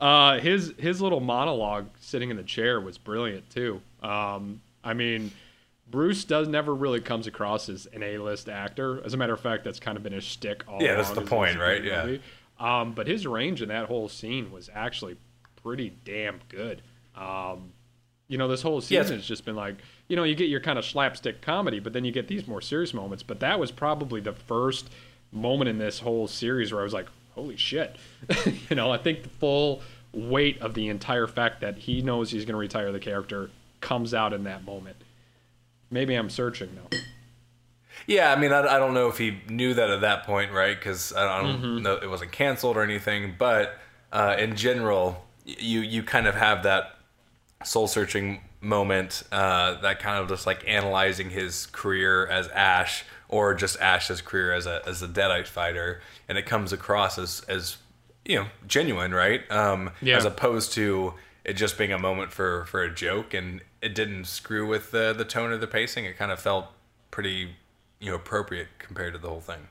Uh, 0.00 0.38
his 0.40 0.74
his 0.78 1.00
little 1.00 1.20
monologue 1.20 1.86
sitting 2.00 2.30
in 2.30 2.36
the 2.36 2.42
chair 2.42 2.80
was 2.80 2.98
brilliant 2.98 3.48
too. 3.50 3.80
Um, 4.02 4.60
I 4.84 4.92
mean, 4.94 5.32
Bruce 5.90 6.24
does 6.24 6.48
never 6.48 6.74
really 6.74 7.00
comes 7.00 7.26
across 7.26 7.68
as 7.68 7.86
an 7.86 8.02
A-list 8.02 8.48
actor. 8.48 9.02
As 9.04 9.14
a 9.14 9.16
matter 9.16 9.32
of 9.32 9.40
fact, 9.40 9.64
that's 9.64 9.80
kind 9.80 9.96
of 9.96 10.02
been 10.02 10.12
his 10.12 10.24
shtick 10.24 10.64
all 10.68 10.82
Yeah, 10.82 10.94
that's 10.96 11.10
the 11.10 11.22
point, 11.22 11.58
right? 11.58 11.82
been 11.82 11.92
in 11.92 11.98
the 11.98 12.06
movie. 12.06 12.22
Um, 12.58 12.92
but 12.92 13.06
his 13.06 13.26
range 13.26 13.62
in 13.62 13.68
that 13.68 13.86
whole 13.86 14.08
scene 14.08 14.50
was 14.50 14.68
actually 14.74 15.16
pretty 15.62 15.92
damn 16.04 16.40
good. 16.48 16.82
Um, 17.14 17.72
you 18.28 18.38
know, 18.38 18.48
this 18.48 18.62
whole 18.62 18.76
Yeah, 18.88 19.02
season 19.02 19.16
has 19.16 19.26
just 19.26 19.44
been 19.44 19.56
like, 19.56 19.76
you 20.08 20.16
know, 20.16 20.24
you 20.24 20.34
get 20.34 20.48
your 20.48 20.60
kind 20.60 20.78
of 20.78 20.84
slapstick 20.84 21.40
comedy, 21.42 21.80
but 21.80 21.92
then 21.92 22.04
you 22.04 22.12
get 22.12 22.28
these 22.28 22.46
more 22.46 22.60
serious 22.60 22.92
moments. 22.92 23.22
But 23.22 23.40
that 23.40 23.58
was 23.58 23.70
probably 23.70 24.20
the 24.20 24.32
first 24.32 24.90
moment 25.32 25.68
in 25.68 25.78
this 25.78 26.00
whole 26.00 26.26
series 26.26 26.72
where 26.72 26.80
I 26.80 26.84
was 26.84 26.92
like, 26.92 27.06
holy 27.36 27.56
shit. 27.56 27.94
you 28.68 28.74
know, 28.74 28.90
I 28.90 28.98
think 28.98 29.22
the 29.22 29.28
full 29.28 29.82
weight 30.12 30.60
of 30.60 30.74
the 30.74 30.88
entire 30.88 31.28
fact 31.28 31.60
that 31.60 31.76
he 31.78 32.02
knows 32.02 32.30
he's 32.32 32.44
going 32.44 32.54
to 32.54 32.58
retire 32.58 32.90
the 32.90 32.98
character 32.98 33.50
comes 33.80 34.12
out 34.14 34.32
in 34.32 34.42
that 34.44 34.64
moment. 34.64 34.96
Maybe 35.90 36.14
I'm 36.14 36.30
searching 36.30 36.70
now. 36.74 36.98
Yeah, 38.06 38.32
I 38.32 38.36
mean, 38.36 38.52
I, 38.52 38.60
I 38.60 38.78
don't 38.78 38.94
know 38.94 39.08
if 39.08 39.18
he 39.18 39.38
knew 39.48 39.74
that 39.74 39.90
at 39.90 40.00
that 40.00 40.24
point, 40.24 40.52
right? 40.52 40.76
Because 40.76 41.12
I 41.12 41.40
don't 41.42 41.60
Mm-hmm. 41.60 41.82
know 41.82 41.96
it 41.96 42.08
wasn't 42.10 42.32
canceled 42.32 42.76
or 42.76 42.82
anything. 42.82 43.34
But 43.38 43.78
uh, 44.12 44.36
in 44.38 44.56
general, 44.56 45.24
you 45.44 45.80
you 45.80 46.02
kind 46.02 46.26
of 46.26 46.34
have 46.34 46.62
that 46.64 46.96
soul 47.64 47.86
searching 47.86 48.40
moment, 48.60 49.22
uh, 49.32 49.80
that 49.80 49.98
kind 50.00 50.18
of 50.18 50.28
just 50.28 50.46
like 50.46 50.62
analyzing 50.66 51.30
his 51.30 51.66
career 51.66 52.26
as 52.26 52.48
Ash, 52.48 53.04
or 53.28 53.54
just 53.54 53.80
Ash's 53.80 54.20
career 54.20 54.52
as 54.52 54.66
a 54.66 54.82
as 54.86 55.02
a 55.02 55.08
Deadite 55.08 55.46
fighter, 55.46 56.00
and 56.28 56.38
it 56.38 56.46
comes 56.46 56.72
across 56.72 57.18
as 57.18 57.44
as 57.48 57.76
you 58.24 58.36
know 58.36 58.46
genuine, 58.66 59.14
right? 59.14 59.48
Um, 59.50 59.90
Yeah. 60.00 60.16
As 60.16 60.24
opposed 60.24 60.72
to 60.72 61.14
it 61.44 61.54
just 61.54 61.78
being 61.78 61.92
a 61.92 61.98
moment 61.98 62.32
for 62.32 62.64
for 62.66 62.82
a 62.82 62.92
joke, 62.92 63.34
and 63.34 63.60
it 63.80 63.94
didn't 63.94 64.24
screw 64.24 64.66
with 64.66 64.90
the 64.90 65.12
the 65.16 65.24
tone 65.24 65.50
or 65.50 65.56
the 65.58 65.66
pacing. 65.66 66.04
It 66.04 66.16
kind 66.16 66.32
of 66.32 66.40
felt 66.40 66.66
pretty 67.10 67.56
you 68.00 68.10
know 68.10 68.16
appropriate 68.16 68.68
compared 68.78 69.12
to 69.14 69.18
the 69.18 69.28
whole 69.28 69.40
thing. 69.40 69.68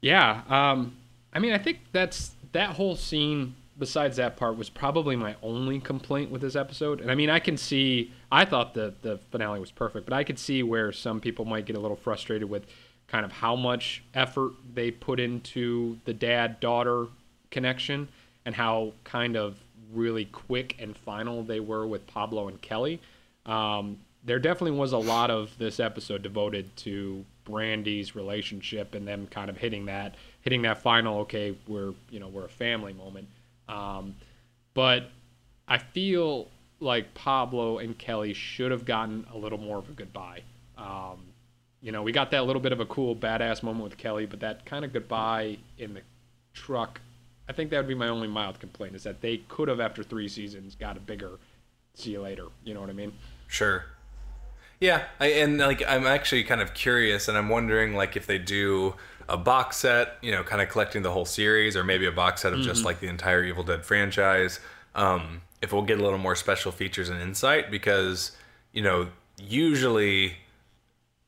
Yeah. 0.00 0.42
Um, 0.48 0.96
I 1.32 1.38
mean, 1.38 1.52
I 1.52 1.58
think 1.58 1.80
that's 1.92 2.32
that 2.52 2.70
whole 2.70 2.96
scene. 2.96 3.54
Besides 3.80 4.18
that 4.18 4.36
part, 4.36 4.56
was 4.56 4.70
probably 4.70 5.16
my 5.16 5.34
only 5.42 5.80
complaint 5.80 6.30
with 6.30 6.42
this 6.42 6.54
episode. 6.54 7.00
And 7.00 7.10
I 7.10 7.16
mean, 7.16 7.30
I 7.30 7.40
can 7.40 7.56
see. 7.56 8.12
I 8.30 8.44
thought 8.44 8.74
the 8.74 8.94
the 9.02 9.18
finale 9.32 9.58
was 9.58 9.72
perfect, 9.72 10.06
but 10.06 10.14
I 10.14 10.22
could 10.22 10.38
see 10.38 10.62
where 10.62 10.92
some 10.92 11.20
people 11.20 11.44
might 11.44 11.66
get 11.66 11.76
a 11.76 11.80
little 11.80 11.96
frustrated 11.96 12.48
with 12.48 12.66
kind 13.08 13.24
of 13.24 13.32
how 13.32 13.56
much 13.56 14.04
effort 14.14 14.52
they 14.72 14.90
put 14.92 15.18
into 15.18 15.98
the 16.04 16.14
dad 16.14 16.60
daughter 16.60 17.06
connection 17.50 18.08
and 18.44 18.54
how 18.54 18.92
kind 19.02 19.36
of 19.36 19.58
really 19.92 20.26
quick 20.26 20.76
and 20.78 20.96
final 20.96 21.42
they 21.42 21.58
were 21.58 21.86
with 21.86 22.06
Pablo 22.06 22.48
and 22.48 22.60
Kelly. 22.62 23.00
Um, 23.46 23.98
there 24.24 24.38
definitely 24.38 24.78
was 24.78 24.92
a 24.92 24.98
lot 24.98 25.30
of 25.30 25.56
this 25.58 25.80
episode 25.80 26.22
devoted 26.22 26.76
to 26.76 27.24
Brandy's 27.44 28.14
relationship 28.14 28.94
and 28.94 29.08
them 29.08 29.26
kind 29.26 29.50
of 29.50 29.56
hitting 29.56 29.86
that 29.86 30.14
hitting 30.42 30.62
that 30.62 30.80
final 30.80 31.20
okay 31.20 31.56
we're 31.66 31.92
you 32.10 32.20
know 32.20 32.28
we're 32.28 32.44
a 32.44 32.50
family 32.50 32.92
moment 32.92 33.26
um, 33.70 34.14
but 34.74 35.10
I 35.68 35.78
feel 35.78 36.48
like 36.80 37.12
Pablo 37.14 37.78
and 37.78 37.96
Kelly 37.96 38.32
should 38.32 38.70
have 38.70 38.84
gotten 38.84 39.26
a 39.32 39.36
little 39.36 39.58
more 39.58 39.78
of 39.78 39.88
a 39.88 39.92
goodbye. 39.92 40.42
Um, 40.78 41.18
you 41.82 41.92
know 41.92 42.02
we 42.02 42.12
got 42.12 42.30
that 42.30 42.44
little 42.44 42.60
bit 42.60 42.72
of 42.72 42.80
a 42.80 42.86
cool 42.86 43.16
badass 43.16 43.62
moment 43.62 43.84
with 43.84 43.96
Kelly 43.96 44.26
but 44.26 44.40
that 44.40 44.66
kind 44.66 44.84
of 44.84 44.92
goodbye 44.92 45.56
in 45.78 45.94
the 45.94 46.02
truck 46.52 47.00
I 47.48 47.52
think 47.52 47.70
that 47.70 47.78
would 47.78 47.88
be 47.88 47.94
my 47.94 48.08
only 48.08 48.28
mild 48.28 48.60
complaint 48.60 48.94
is 48.94 49.02
that 49.04 49.22
they 49.22 49.38
could 49.48 49.68
have 49.68 49.80
after 49.80 50.02
three 50.02 50.28
seasons 50.28 50.74
got 50.74 50.96
a 50.96 51.00
bigger 51.00 51.38
see 51.94 52.12
you 52.12 52.20
later. 52.20 52.46
You 52.64 52.74
know 52.74 52.80
what 52.80 52.90
I 52.90 52.94
mean? 52.94 53.12
Sure. 53.46 53.84
Yeah, 54.80 55.04
I, 55.20 55.26
and 55.26 55.58
like 55.58 55.82
I'm 55.86 56.06
actually 56.06 56.44
kind 56.44 56.62
of 56.62 56.72
curious, 56.72 57.28
and 57.28 57.36
I'm 57.36 57.50
wondering 57.50 57.94
like 57.94 58.16
if 58.16 58.26
they 58.26 58.38
do 58.38 58.94
a 59.28 59.36
box 59.36 59.76
set, 59.76 60.16
you 60.22 60.32
know, 60.32 60.42
kind 60.42 60.62
of 60.62 60.70
collecting 60.70 61.02
the 61.02 61.12
whole 61.12 61.26
series, 61.26 61.76
or 61.76 61.84
maybe 61.84 62.06
a 62.06 62.12
box 62.12 62.42
set 62.42 62.52
of 62.52 62.60
just 62.60 62.84
like 62.84 62.98
the 63.00 63.06
entire 63.06 63.44
Evil 63.44 63.62
Dead 63.62 63.84
franchise. 63.84 64.58
Um, 64.94 65.42
if 65.62 65.72
we'll 65.72 65.82
get 65.82 66.00
a 66.00 66.02
little 66.02 66.18
more 66.18 66.34
special 66.34 66.72
features 66.72 67.10
and 67.10 67.20
insight, 67.20 67.70
because 67.70 68.32
you 68.72 68.82
know, 68.82 69.08
usually, 69.38 70.36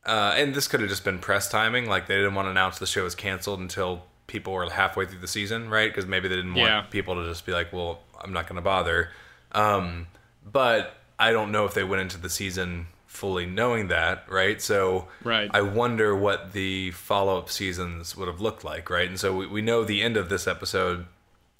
uh, 0.05 0.33
and 0.35 0.55
this 0.55 0.67
could 0.67 0.79
have 0.79 0.89
just 0.89 1.05
been 1.05 1.19
press 1.19 1.47
timing, 1.47 1.87
like 1.87 2.07
they 2.07 2.15
didn't 2.15 2.33
want 2.33 2.47
to 2.47 2.51
announce 2.51 2.79
the 2.79 2.87
show 2.87 3.03
was 3.03 3.15
canceled 3.15 3.59
until 3.59 4.03
people 4.25 4.53
were 4.53 4.67
halfway 4.69 5.05
through 5.05 5.19
the 5.19 5.27
season, 5.27 5.69
right? 5.69 5.91
Because 5.91 6.07
maybe 6.07 6.27
they 6.27 6.35
didn't 6.35 6.55
want 6.55 6.89
people 6.89 7.15
to 7.15 7.25
just 7.29 7.45
be 7.45 7.51
like, 7.51 7.71
well, 7.71 8.01
I'm 8.19 8.33
not 8.33 8.47
going 8.47 8.55
to 8.55 8.61
bother. 8.63 9.11
Um, 9.51 10.07
but 10.43 10.95
I 11.19 11.31
don't 11.31 11.51
know 11.51 11.65
if 11.65 11.73
they 11.75 11.83
went 11.83 12.01
into 12.01 12.17
the 12.17 12.29
season 12.29 12.87
fully 13.13 13.45
knowing 13.45 13.89
that, 13.89 14.25
right? 14.27 14.59
So 14.59 15.07
Right. 15.23 15.49
I 15.53 15.61
wonder 15.61 16.15
what 16.15 16.51
the 16.53 16.91
follow 16.91 17.37
up 17.37 17.49
seasons 17.49 18.17
would 18.17 18.27
have 18.27 18.41
looked 18.41 18.63
like, 18.63 18.89
right? 18.89 19.07
And 19.07 19.19
so 19.19 19.35
we, 19.35 19.45
we 19.45 19.61
know 19.61 19.83
the 19.83 20.01
end 20.01 20.17
of 20.17 20.29
this 20.29 20.47
episode 20.47 21.05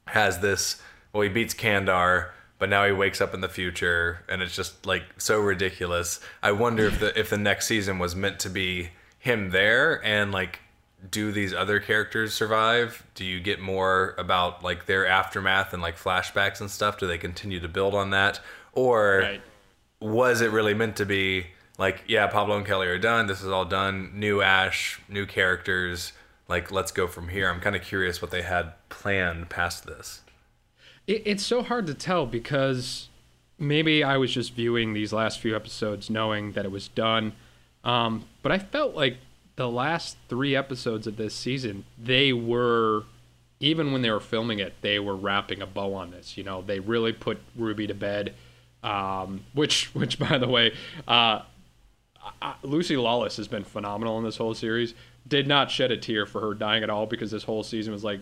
has 0.08 0.40
this 0.40 0.82
well, 1.14 1.22
he 1.22 1.30
beats 1.30 1.54
Kandar, 1.54 2.32
but 2.58 2.70
now 2.70 2.88
he 2.88 2.92
wakes 2.92 3.22
up 3.22 3.36
in 3.36 3.42
the 3.42 3.50
future 3.50 4.24
and 4.28 4.42
it's 4.42 4.56
just 4.56 4.84
like 4.86 5.04
so 5.20 5.40
ridiculous. 5.40 6.20
I 6.42 6.54
wonder 6.54 6.86
if 6.88 7.00
the 7.00 7.18
if 7.18 7.30
the 7.30 7.38
next 7.38 7.68
season 7.68 8.00
was 8.00 8.16
meant 8.16 8.40
to 8.40 8.50
be 8.50 8.90
him 9.20 9.52
there 9.52 10.04
and 10.04 10.32
like 10.32 10.60
do 11.12 11.32
these 11.32 11.54
other 11.54 11.80
characters 11.80 12.34
survive? 12.34 13.04
Do 13.14 13.26
you 13.26 13.40
get 13.40 13.60
more 13.60 14.16
about 14.18 14.64
like 14.64 14.88
their 14.88 15.06
aftermath 15.06 15.72
and 15.72 15.84
like 15.84 15.98
flashbacks 15.98 16.62
and 16.62 16.72
stuff? 16.72 16.98
Do 16.98 17.06
they 17.06 17.20
continue 17.20 17.60
to 17.60 17.68
build 17.68 17.94
on 17.94 18.10
that? 18.10 18.40
Or 18.74 19.20
right 19.20 19.42
was 20.04 20.42
it 20.42 20.52
really 20.52 20.74
meant 20.74 20.98
to 20.98 21.06
be 21.06 21.48
like, 21.78 22.04
yeah, 22.08 22.28
Pablo 22.28 22.58
and 22.58 22.66
Kelly 22.66 22.88
are 22.88 23.00
done. 23.00 23.28
This 23.28 23.42
is 23.42 23.48
all 23.48 23.66
done. 23.66 24.12
New 24.14 24.42
Ash, 24.42 25.00
new 25.08 25.26
characters. 25.26 26.12
Like, 26.50 26.72
let's 26.72 26.92
go 26.92 27.08
from 27.08 27.30
here. 27.30 27.50
I'm 27.50 27.62
kind 27.62 27.76
of 27.76 27.82
curious 27.82 28.22
what 28.22 28.30
they 28.30 28.42
had 28.42 28.74
planned 28.90 29.50
past 29.50 29.86
this. 29.86 30.22
It, 31.08 31.24
it's 31.26 31.44
so 31.44 31.64
hard 31.64 31.88
to 31.88 31.94
tell 31.94 32.26
because 32.26 33.08
maybe 33.58 34.04
I 34.04 34.18
was 34.18 34.32
just 34.34 34.54
viewing 34.54 34.94
these 34.94 35.14
last 35.14 35.40
few 35.40 35.56
episodes 35.56 36.10
knowing 36.10 36.52
that 36.52 36.66
it 36.66 36.72
was 36.72 36.90
done. 36.90 37.34
Um, 37.86 38.26
but 38.42 38.52
I 38.52 38.60
felt 38.60 38.96
like 38.96 39.18
the 39.56 39.70
last 39.70 40.18
three 40.28 40.54
episodes 40.56 41.08
of 41.08 41.16
this 41.16 41.34
season, 41.34 41.86
they 41.98 42.34
were, 42.34 43.04
even 43.62 43.94
when 43.94 44.02
they 44.02 44.12
were 44.12 44.20
filming 44.20 44.60
it, 44.60 44.74
they 44.82 45.00
were 45.00 45.16
wrapping 45.16 45.62
a 45.62 45.66
bow 45.66 45.94
on 45.94 46.12
this. 46.12 46.36
You 46.38 46.44
know, 46.44 46.62
they 46.62 46.82
really 46.82 47.14
put 47.14 47.40
Ruby 47.56 47.88
to 47.88 47.94
bed. 47.94 48.34
Um, 48.84 49.46
which, 49.54 49.86
which 49.96 50.20
by 50.20 50.38
the 50.38 50.48
way, 50.48 50.74
uh, 51.08 51.42
I, 52.42 52.56
Lucy 52.64 52.98
Lawless 52.98 53.38
has 53.38 53.48
been 53.48 53.64
phenomenal 53.64 54.18
in 54.18 54.24
this 54.24 54.38
whole 54.38 54.54
series. 54.54 54.94
Did 55.28 55.48
not 55.48 55.72
shed 55.72 55.92
a 55.92 55.98
tear 55.98 56.26
for 56.26 56.42
her 56.42 56.54
dying 56.54 56.84
at 56.84 56.90
all 56.90 57.06
because 57.06 57.32
this 57.32 57.44
whole 57.44 57.64
season 57.64 57.94
was 57.94 58.04
like, 58.04 58.20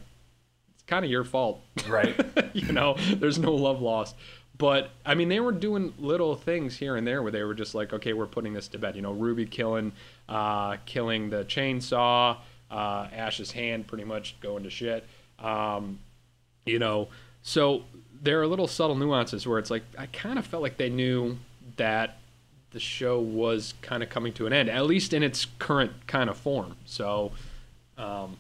it's 0.74 0.84
kind 0.84 1.04
of 1.04 1.12
your 1.12 1.24
fault. 1.24 1.62
Right. 1.88 2.20
you 2.54 2.72
know, 2.72 2.96
there's 3.16 3.40
no 3.40 3.54
love 3.54 3.82
lost. 3.82 4.16
But 4.58 4.92
I 5.04 5.16
mean, 5.16 5.30
they 5.30 5.40
were 5.40 5.52
doing 5.52 5.94
little 5.98 6.36
things 6.36 6.78
here 6.78 6.96
and 6.96 7.08
there 7.08 7.24
where 7.24 7.32
they 7.32 7.44
were 7.44 7.56
just 7.56 7.74
like, 7.74 7.94
okay, 7.94 8.14
we're 8.14 8.28
putting 8.28 8.54
this 8.54 8.68
to 8.70 8.78
bed. 8.78 8.96
You 8.96 9.02
know, 9.02 9.12
Ruby 9.12 9.48
killing, 9.48 9.92
uh, 10.30 10.78
killing 10.86 11.32
the 11.32 11.44
chainsaw, 11.46 12.38
uh, 12.70 13.08
Ash's 13.12 13.52
hand 13.52 13.88
pretty 13.88 14.04
much 14.04 14.40
going 14.40 14.64
to 14.64 14.70
shit. 14.70 15.04
Um, 15.40 16.00
you 16.66 16.78
know, 16.78 17.08
so 17.42 17.84
there 18.22 18.40
are 18.42 18.48
little 18.48 18.68
subtle 18.68 18.96
nuances 18.96 19.48
where 19.48 19.58
it's 19.60 19.72
like 19.72 19.84
I 19.98 20.06
kind 20.08 20.38
of 20.38 20.46
felt 20.46 20.62
like 20.64 20.78
they 20.78 20.90
knew 20.90 21.38
that 21.78 22.18
the 22.72 22.80
show 22.80 23.20
was 23.20 23.74
kind 23.82 24.02
of 24.04 24.10
coming 24.10 24.32
to 24.34 24.48
an 24.48 24.54
end, 24.54 24.70
at 24.70 24.86
least 24.86 25.14
in 25.14 25.24
its 25.24 25.46
current 25.60 25.92
kind 26.08 26.30
of 26.30 26.38
form. 26.38 26.76
So 26.86 27.32
um, 27.98 28.38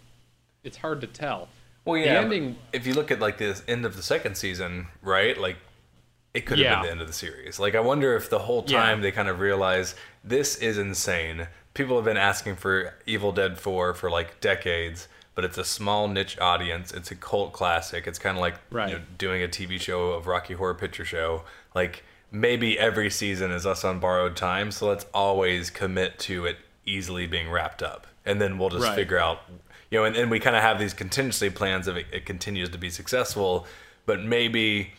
it's 0.63 0.77
hard 0.77 1.01
to 1.01 1.07
tell. 1.07 1.49
Well, 1.83 1.99
The 1.99 2.05
yeah. 2.07 2.21
ending- 2.21 2.57
If 2.71 2.85
you 2.87 2.93
look 2.93 3.11
at 3.11 3.19
like 3.19 3.37
the 3.39 3.59
end 3.67 3.85
of 3.85 3.95
the 3.97 4.03
second 4.03 4.35
season, 4.35 4.87
right? 5.01 5.37
Like, 5.37 5.57
it 6.33 6.45
could 6.45 6.59
have 6.59 6.63
Yeah. 6.65 6.75
been 6.77 6.85
the 6.85 6.91
end 6.91 7.01
of 7.01 7.07
the 7.07 7.13
series. 7.13 7.59
Like, 7.59 7.75
I 7.75 7.81
wonder 7.81 8.15
if 8.15 8.29
the 8.29 8.39
whole 8.39 8.63
Yeah. 8.67 8.79
time 8.79 9.01
they 9.01 9.11
kind 9.11 9.27
of 9.27 9.39
realize 9.41 9.95
this 10.23 10.55
is 10.57 10.77
insane. 10.77 11.47
People 11.73 11.95
have 11.97 12.05
been 12.05 12.15
asking 12.17 12.55
for 12.57 12.93
Evil 13.05 13.31
Dead 13.33 13.59
4 13.59 13.93
for 13.93 14.09
like 14.09 14.39
decades, 14.39 15.07
but 15.35 15.43
it's 15.45 15.57
a 15.57 15.63
small 15.63 16.07
niche 16.07 16.37
audience. 16.39 16.91
It's 16.91 17.11
a 17.11 17.15
cult 17.15 17.53
classic. 17.53 18.07
It's 18.07 18.19
kind 18.19 18.37
of 18.37 18.41
like 18.41 18.55
Right. 18.69 18.89
you 18.89 18.95
know, 18.95 19.01
doing 19.17 19.41
a 19.43 19.47
TV 19.47 19.79
show 19.79 20.11
of 20.11 20.27
Rocky 20.27 20.53
Horror 20.53 20.73
Picture 20.75 21.05
Show. 21.05 21.43
Like, 21.73 22.03
maybe 22.31 22.77
every 22.79 23.09
season 23.09 23.51
is 23.51 23.65
us 23.65 23.83
on 23.83 23.99
borrowed 23.99 24.35
time, 24.35 24.71
so 24.71 24.87
let's 24.87 25.05
always 25.13 25.69
commit 25.69 26.17
to 26.19 26.45
it 26.45 26.57
easily 26.85 27.27
being 27.27 27.49
wrapped 27.49 27.81
up. 27.83 28.07
And 28.25 28.41
then 28.41 28.57
we'll 28.57 28.69
just 28.69 28.83
Right. 28.85 28.95
figure 28.95 29.17
out 29.19 29.39
you 29.89 29.99
know, 29.99 30.05
and, 30.05 30.15
and 30.15 30.31
we 30.31 30.39
kind 30.39 30.55
of 30.55 30.61
have 30.61 30.79
these 30.79 30.93
contingency 30.93 31.49
plans 31.49 31.85
if 31.85 31.97
it, 31.97 32.05
it 32.13 32.25
continues 32.25 32.69
to 32.69 32.77
be 32.77 32.89
successful. 32.89 33.67
But 34.05 34.23
maybe, 34.23 34.93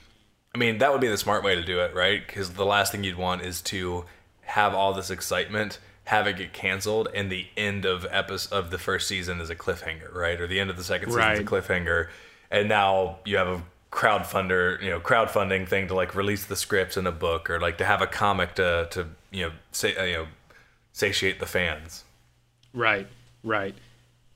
I 0.54 0.58
mean, 0.58 0.76
that 0.78 0.92
would 0.92 1.00
be 1.00 1.08
the 1.08 1.16
smart 1.16 1.42
way 1.42 1.54
to 1.54 1.62
do 1.62 1.80
it, 1.80 1.94
right? 1.94 2.22
Because 2.26 2.50
the 2.50 2.66
last 2.66 2.92
thing 2.92 3.02
you'd 3.02 3.16
want 3.16 3.40
is 3.40 3.62
to 3.62 4.04
have 4.42 4.74
all 4.74 4.92
this 4.92 5.08
excitement, 5.08 5.78
have 6.04 6.26
it 6.26 6.36
get 6.36 6.52
canceled, 6.52 7.08
and 7.14 7.30
the 7.30 7.46
end 7.56 7.84
of 7.84 8.06
episode 8.10 8.56
of 8.56 8.70
the 8.70 8.78
first 8.78 9.06
season 9.06 9.40
is 9.40 9.50
a 9.50 9.56
cliffhanger, 9.56 10.12
right? 10.14 10.40
Or 10.40 10.46
the 10.46 10.58
end 10.58 10.70
of 10.70 10.76
the 10.76 10.84
second 10.84 11.10
season 11.10 11.32
is 11.32 11.38
a 11.38 11.44
cliffhanger, 11.44 12.08
and 12.50 12.68
now 12.68 13.18
you 13.24 13.36
have 13.36 13.48
a 13.48 13.62
crowdfunder, 13.92 14.82
you 14.82 14.90
know, 14.90 14.98
crowdfunding 14.98 15.68
thing 15.68 15.86
to 15.86 15.94
like 15.94 16.14
release 16.14 16.44
the 16.46 16.56
scripts 16.56 16.96
in 16.96 17.06
a 17.06 17.12
book, 17.12 17.48
or 17.48 17.60
like 17.60 17.78
to 17.78 17.84
have 17.84 18.02
a 18.02 18.06
comic 18.06 18.54
to 18.56 18.88
to 18.90 19.08
you 19.30 19.46
know 19.46 19.52
say 19.70 19.96
uh, 19.96 20.04
you 20.04 20.14
know 20.14 20.26
satiate 20.92 21.38
the 21.40 21.46
fans. 21.46 22.04
Right, 22.74 23.06
right. 23.44 23.74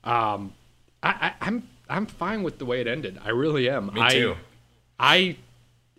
Um, 0.03 0.53
I, 1.03 1.09
I, 1.09 1.33
I'm 1.41 1.67
I'm 1.89 2.05
fine 2.05 2.43
with 2.43 2.59
the 2.59 2.65
way 2.65 2.81
it 2.81 2.87
ended. 2.87 3.19
I 3.23 3.29
really 3.29 3.69
am. 3.69 3.87
Me 3.93 4.01
I, 4.01 4.09
too. 4.09 4.35
I 4.99 5.37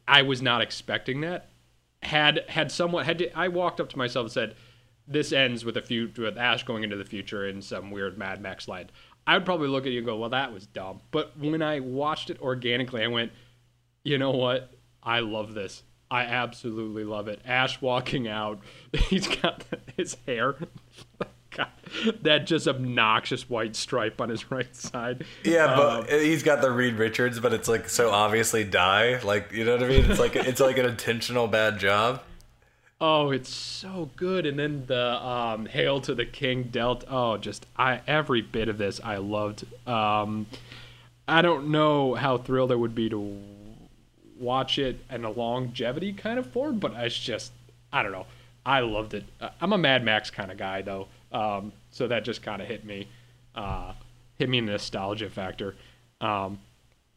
I 0.06 0.22
was 0.22 0.40
not 0.40 0.62
expecting 0.62 1.20
that. 1.22 1.48
Had 2.02 2.44
had 2.48 2.70
someone 2.70 3.04
had 3.04 3.18
to, 3.18 3.38
I 3.38 3.48
walked 3.48 3.80
up 3.80 3.88
to 3.90 3.98
myself 3.98 4.24
and 4.24 4.32
said, 4.32 4.54
"This 5.08 5.32
ends 5.32 5.64
with 5.64 5.76
a 5.76 5.82
few 5.82 6.10
with 6.16 6.36
Ash 6.36 6.62
going 6.64 6.84
into 6.84 6.96
the 6.96 7.04
future 7.04 7.46
in 7.48 7.62
some 7.62 7.90
weird 7.90 8.18
Mad 8.18 8.40
Max 8.40 8.68
land." 8.68 8.92
I 9.26 9.34
would 9.36 9.44
probably 9.44 9.68
look 9.68 9.84
at 9.86 9.92
you 9.92 9.98
and 9.98 10.06
go, 10.06 10.16
"Well, 10.16 10.30
that 10.30 10.52
was 10.52 10.66
dumb." 10.66 11.00
But 11.10 11.38
when 11.38 11.62
I 11.62 11.80
watched 11.80 12.30
it 12.30 12.40
organically, 12.40 13.02
I 13.02 13.08
went, 13.08 13.32
"You 14.04 14.18
know 14.18 14.30
what? 14.30 14.72
I 15.02 15.20
love 15.20 15.54
this. 15.54 15.82
I 16.10 16.22
absolutely 16.22 17.04
love 17.04 17.28
it." 17.28 17.40
Ash 17.44 17.80
walking 17.80 18.28
out, 18.28 18.60
he's 18.92 19.26
got 19.26 19.64
his 19.96 20.16
hair. 20.26 20.56
God, 21.50 21.68
that 22.22 22.46
just 22.46 22.68
obnoxious 22.68 23.48
white 23.48 23.74
stripe 23.74 24.20
on 24.20 24.28
his 24.28 24.50
right 24.50 24.74
side. 24.76 25.24
Yeah, 25.42 25.64
Um, 25.64 26.04
but 26.06 26.22
he's 26.22 26.42
got 26.42 26.60
the 26.60 26.70
Reed 26.70 26.94
Richards, 26.94 27.40
but 27.40 27.52
it's 27.52 27.68
like 27.68 27.88
so 27.88 28.10
obviously 28.10 28.64
dye. 28.64 29.18
Like 29.20 29.52
you 29.52 29.64
know 29.64 29.72
what 29.72 29.82
I 29.82 29.88
mean? 29.88 30.10
It's 30.10 30.20
like 30.20 30.36
it's 30.36 30.60
like 30.60 30.78
an 30.78 30.86
intentional 30.86 31.48
bad 31.48 31.78
job. 31.78 32.22
Oh, 33.00 33.30
it's 33.30 33.52
so 33.52 34.10
good. 34.16 34.44
And 34.44 34.58
then 34.58 34.84
the 34.86 35.24
um, 35.24 35.66
"Hail 35.66 36.00
to 36.00 36.14
the 36.14 36.26
King" 36.26 36.64
dealt. 36.64 37.04
Oh, 37.08 37.36
just 37.36 37.66
I 37.76 38.00
every 38.06 38.42
bit 38.42 38.68
of 38.68 38.78
this 38.78 39.00
I 39.04 39.18
loved. 39.18 39.64
Um, 39.86 40.46
I 41.28 41.42
don't 41.42 41.70
know 41.70 42.14
how 42.14 42.38
thrilled 42.38 42.72
I 42.72 42.74
would 42.74 42.94
be 42.94 43.08
to 43.10 43.38
watch 44.38 44.78
it 44.78 45.04
in 45.10 45.24
a 45.24 45.30
longevity 45.30 46.12
kind 46.12 46.38
of 46.38 46.46
form, 46.46 46.78
but 46.78 46.92
it's 46.96 47.18
just 47.18 47.52
I 47.92 48.02
don't 48.02 48.12
know. 48.12 48.26
I 48.66 48.80
loved 48.80 49.14
it. 49.14 49.24
I'm 49.60 49.72
a 49.72 49.78
Mad 49.78 50.04
Max 50.04 50.30
kind 50.30 50.50
of 50.50 50.58
guy 50.58 50.82
though, 50.82 51.06
um, 51.32 51.72
so 51.90 52.08
that 52.08 52.24
just 52.24 52.42
kind 52.42 52.60
of 52.60 52.68
hit 52.68 52.84
me, 52.84 53.08
uh, 53.54 53.92
hit 54.38 54.48
me 54.48 54.58
in 54.58 54.66
the 54.66 54.72
nostalgia 54.72 55.30
factor. 55.30 55.74
Um, 56.20 56.58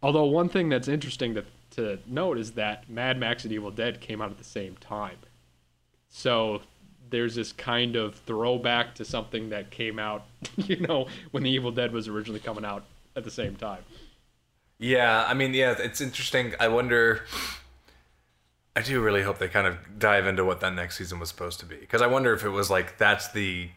although 0.04 0.26
one 0.26 0.48
thing 0.48 0.70
that's 0.70 0.88
interesting 0.88 1.34
to 1.36 1.46
to 1.72 2.00
note 2.06 2.38
is 2.38 2.52
that 2.52 2.90
Mad 2.90 3.18
Max 3.18 3.46
and 3.46 3.54
Evil 3.54 3.72
Dead 3.72 4.02
came 4.02 4.22
out 4.22 4.30
at 4.30 4.38
the 4.38 4.44
same 4.44 4.76
time. 4.76 5.18
So 6.12 6.62
there's 7.10 7.36
this 7.36 7.51
kind 7.53 7.96
of 7.96 8.15
throwback 8.15 8.96
to 8.96 9.06
something 9.06 9.50
that 9.50 9.72
came 9.72 9.98
out, 10.00 10.25
you 10.58 10.77
know, 10.82 11.08
when 11.32 11.44
the 11.44 11.50
Evil 11.50 11.72
Dead 11.72 11.91
was 11.91 12.08
originally 12.08 12.39
coming 12.39 12.65
out 12.65 12.84
at 13.15 13.24
the 13.24 13.32
same 13.32 13.56
time. 13.56 13.84
Yeah, 14.80 15.25
I 15.27 15.34
mean, 15.34 15.53
yeah, 15.53 15.75
it's 15.77 16.01
interesting. 16.01 16.53
I 16.60 16.68
wonder. 16.68 17.24
I 18.75 18.82
do 18.82 19.01
really 19.01 19.22
hope 19.24 19.38
they 19.38 19.50
kind 19.50 19.68
of 19.68 20.00
dive 20.00 20.25
into 20.25 20.46
what 20.46 20.62
that 20.62 20.74
next 20.74 20.98
season 20.98 21.20
was 21.20 21.30
supposed 21.30 21.60
to 21.60 21.65
be, 21.65 21.75
because 21.75 22.01
I 22.01 22.08
wonder 22.08 22.34
if 22.34 22.44
it 22.46 22.50
was 22.50 22.70
like 22.70 22.98
that's 22.98 23.27
the, 23.32 23.70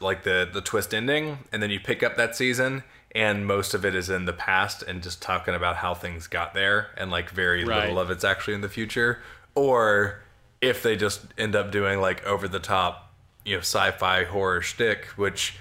like 0.00 0.22
the 0.22 0.48
the 0.50 0.60
twist 0.60 0.94
ending, 0.94 1.40
and 1.52 1.62
then 1.62 1.70
you 1.70 1.80
pick 1.80 2.02
up 2.02 2.16
that 2.16 2.36
season, 2.36 2.84
and 3.14 3.46
most 3.46 3.74
of 3.74 3.84
it 3.84 3.94
is 3.94 4.08
in 4.08 4.24
the 4.24 4.32
past 4.32 4.82
and 4.82 5.02
just 5.02 5.20
talking 5.20 5.54
about 5.54 5.76
how 5.76 5.92
things 5.92 6.28
got 6.28 6.54
there, 6.54 6.90
and 6.96 7.10
like 7.10 7.30
very 7.30 7.64
Right. 7.64 7.82
little 7.82 7.98
of 7.98 8.10
it's 8.10 8.24
actually 8.24 8.54
in 8.54 8.60
the 8.62 8.68
future, 8.68 9.20
or 9.54 10.22
if 10.60 10.82
they 10.82 10.96
just 10.96 11.20
end 11.38 11.54
up 11.56 11.70
doing 11.70 12.00
like 12.00 12.24
over 12.26 12.48
the 12.48 12.60
top, 12.60 13.12
you 13.44 13.54
know, 13.56 13.60
sci-fi 13.60 14.24
horror 14.24 14.60
shtick, 14.62 15.06
which 15.16 15.56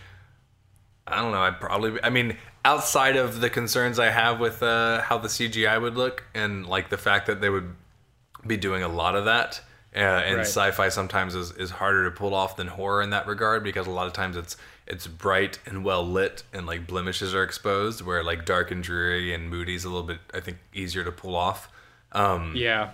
I 1.08 1.22
don't 1.22 1.32
know. 1.32 1.42
I'd 1.42 1.60
probably. 1.60 2.02
I 2.04 2.10
mean, 2.10 2.38
outside 2.64 3.16
of 3.16 3.40
the 3.42 3.50
concerns 3.50 4.00
I 4.00 4.10
have 4.10 4.40
with 4.40 4.64
uh, 4.64 5.02
how 5.02 5.18
the 5.18 5.28
CGI 5.28 5.80
would 5.82 5.96
look, 5.96 6.24
and 6.34 6.66
like 6.66 6.90
the 6.90 6.98
fact 6.98 7.28
that 7.28 7.42
they 7.42 7.50
would 7.50 7.75
be 8.48 8.58
doing 8.58 8.82
a 8.84 8.88
lot 8.88 9.16
of 9.16 9.25
that, 9.25 9.62
uh, 9.96 10.00
and 10.00 10.38
Right. 10.38 10.46
sci-fi 10.46 10.90
sometimes 10.90 11.36
is, 11.36 11.52
is 11.52 11.70
harder 11.72 12.06
to 12.06 12.12
pull 12.12 12.34
off 12.34 12.58
than 12.58 12.68
horror 12.68 13.02
in 13.02 13.12
that 13.12 13.28
regard 13.28 13.64
because 13.64 13.86
a 13.88 13.92
lot 13.92 14.08
of 14.08 14.14
times 14.14 14.36
it's 14.38 14.58
it's 14.88 15.06
bright 15.08 15.60
and 15.66 15.84
well 15.84 16.06
lit, 16.08 16.44
and 16.54 16.66
like 16.66 16.88
blemishes 16.88 17.36
are 17.36 17.44
exposed, 17.44 18.02
where 18.02 18.24
like 18.24 18.46
dark 18.46 18.72
and 18.72 18.82
dreary 18.84 19.34
and 19.34 19.50
moody 19.50 19.75
is 19.75 19.84
a 19.84 19.90
little 19.90 20.04
bit, 20.08 20.20
I 20.34 20.40
think, 20.40 20.58
easier 20.74 21.04
to 21.04 21.12
pull 21.12 21.36
off. 21.36 21.70
Um, 22.14 22.54
Yeah. 22.56 22.92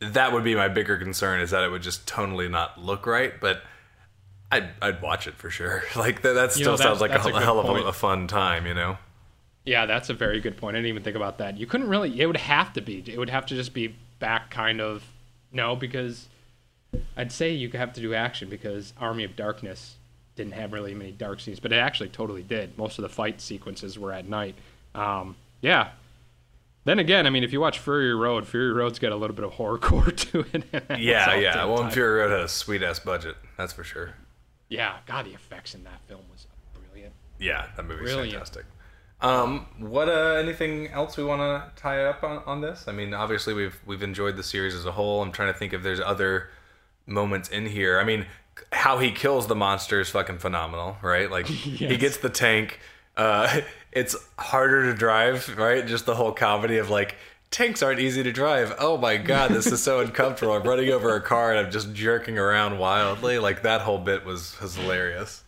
That 0.00 0.32
would 0.32 0.44
be 0.44 0.54
my 0.54 0.68
bigger 0.68 0.96
concern 0.96 1.40
is 1.40 1.50
that 1.50 1.62
it 1.64 1.70
would 1.70 1.82
just 1.82 2.06
tonally 2.06 2.50
not 2.50 2.78
look 2.78 3.06
right, 3.06 3.32
but. 3.40 3.62
I'd, 4.48 4.68
I'd 4.80 5.02
watch 5.02 5.26
it 5.26 5.34
for 5.34 5.50
sure. 5.50 5.82
Like 5.96 6.22
that, 6.22 6.34
that 6.34 6.56
You 6.56 6.62
still 6.62 6.72
know, 6.74 6.76
sounds 6.76 7.00
like 7.00 7.10
a, 7.10 7.16
a 7.16 7.40
hell 7.40 7.58
of 7.58 7.68
a, 7.68 7.88
a 7.88 7.92
fun 7.92 8.28
time, 8.28 8.64
you 8.64 8.74
know. 8.74 8.96
Yeah, 9.64 9.86
that's 9.86 10.08
a 10.08 10.14
very 10.14 10.40
good 10.40 10.56
point. 10.56 10.76
I 10.76 10.78
didn't 10.78 10.90
even 10.90 11.02
think 11.02 11.16
about 11.16 11.38
that. 11.38 11.58
You 11.58 11.66
couldn't 11.66 11.88
really. 11.88 12.20
It 12.20 12.26
would 12.26 12.36
have 12.36 12.72
to 12.74 12.80
be. 12.80 13.02
It 13.04 13.18
would 13.18 13.28
have 13.28 13.44
to 13.46 13.56
just 13.56 13.74
be 13.74 13.96
back 14.20 14.50
kind 14.50 14.80
of. 14.80 15.02
No, 15.50 15.74
because 15.74 16.28
I'd 17.16 17.32
say 17.32 17.52
you 17.52 17.68
have 17.70 17.92
to 17.94 18.00
do 18.00 18.14
action 18.14 18.48
because 18.48 18.92
Army 18.98 19.24
of 19.24 19.34
Darkness 19.34 19.96
didn't 20.36 20.52
have 20.52 20.72
really 20.72 20.94
many 20.94 21.10
dark 21.10 21.40
scenes, 21.40 21.58
but 21.58 21.72
it 21.72 21.76
actually 21.76 22.10
totally 22.10 22.42
did. 22.42 22.78
Most 22.78 22.98
of 22.98 23.02
the 23.02 23.08
fight 23.08 23.40
sequences 23.40 23.98
were 23.98 24.12
at 24.12 24.28
night. 24.28 24.54
Um, 24.94 25.34
yeah. 25.60 25.90
Then 26.86 27.00
again, 27.00 27.26
I 27.26 27.30
mean, 27.30 27.42
if 27.42 27.52
you 27.52 27.60
watch 27.60 27.80
Fury 27.80 28.14
Road, 28.14 28.46
Fury 28.46 28.72
Road's 28.72 29.00
got 29.00 29.10
a 29.10 29.16
little 29.16 29.34
bit 29.34 29.44
of 29.44 29.54
horrorcore 29.54 30.16
to 30.30 30.44
it. 30.52 30.98
Yeah, 31.00 31.34
yeah. 31.34 31.64
Well, 31.64 31.78
time. 31.78 31.90
Fury 31.90 32.20
Road 32.20 32.30
had 32.30 32.40
a 32.40 32.48
sweet 32.48 32.80
ass 32.84 33.00
budget. 33.00 33.34
That's 33.58 33.72
for 33.72 33.82
sure. 33.82 34.14
Yeah, 34.68 34.98
God, 35.04 35.26
the 35.26 35.34
effects 35.34 35.74
in 35.74 35.82
that 35.82 36.00
film 36.06 36.22
was 36.30 36.46
brilliant. 36.72 37.12
Yeah, 37.40 37.66
that 37.76 37.82
movie's 37.82 38.04
Brilliant. 38.12 38.30
fantastic. 38.32 38.66
Um, 39.20 39.66
what 39.80 40.08
uh, 40.08 40.34
anything 40.34 40.86
else 40.88 41.16
we 41.16 41.24
want 41.24 41.40
to 41.40 41.80
tie 41.82 42.04
up 42.04 42.22
on, 42.22 42.42
on 42.46 42.60
this? 42.60 42.84
I 42.86 42.92
mean, 42.92 43.14
obviously 43.14 43.52
we've 43.52 43.76
we've 43.84 44.02
enjoyed 44.04 44.36
the 44.36 44.44
series 44.44 44.74
as 44.76 44.86
a 44.86 44.92
whole. 44.92 45.22
I'm 45.22 45.32
trying 45.32 45.52
to 45.52 45.58
think 45.58 45.72
if 45.72 45.82
there's 45.82 46.00
other 46.00 46.50
moments 47.04 47.48
in 47.48 47.66
here. 47.66 47.98
I 47.98 48.04
mean, 48.04 48.26
how 48.70 48.98
he 48.98 49.10
kills 49.10 49.48
the 49.48 49.56
monster 49.56 50.00
is 50.00 50.08
fucking 50.10 50.38
phenomenal, 50.38 50.98
right? 51.02 51.28
Like 51.28 51.46
he 51.48 51.96
gets 51.96 52.18
the 52.18 52.30
tank. 52.30 52.78
Uh, 53.16 53.62
it's 53.96 54.14
harder 54.38 54.84
to 54.84 54.94
drive, 54.94 55.56
right? 55.56 55.84
Just 55.86 56.04
the 56.04 56.14
whole 56.14 56.30
comedy 56.30 56.76
of 56.76 56.90
like 56.90 57.16
tanks 57.50 57.82
aren't 57.82 57.98
easy 57.98 58.22
to 58.22 58.30
drive. 58.30 58.74
Oh 58.78 58.98
my 58.98 59.16
god, 59.16 59.50
this 59.52 59.66
is 59.66 59.82
so 59.82 60.00
uncomfortable. 60.06 60.52
I'm 60.52 60.62
running 60.62 60.90
over 60.90 61.16
a 61.16 61.20
car 61.20 61.50
and 61.50 61.66
I'm 61.66 61.72
just 61.72 61.94
jerking 61.94 62.38
around 62.38 62.78
wildly. 62.78 63.38
Like 63.38 63.62
that 63.62 63.80
whole 63.80 63.98
bit 63.98 64.24
was 64.24 64.60
was 64.60 64.76
hilarious. 64.76 65.42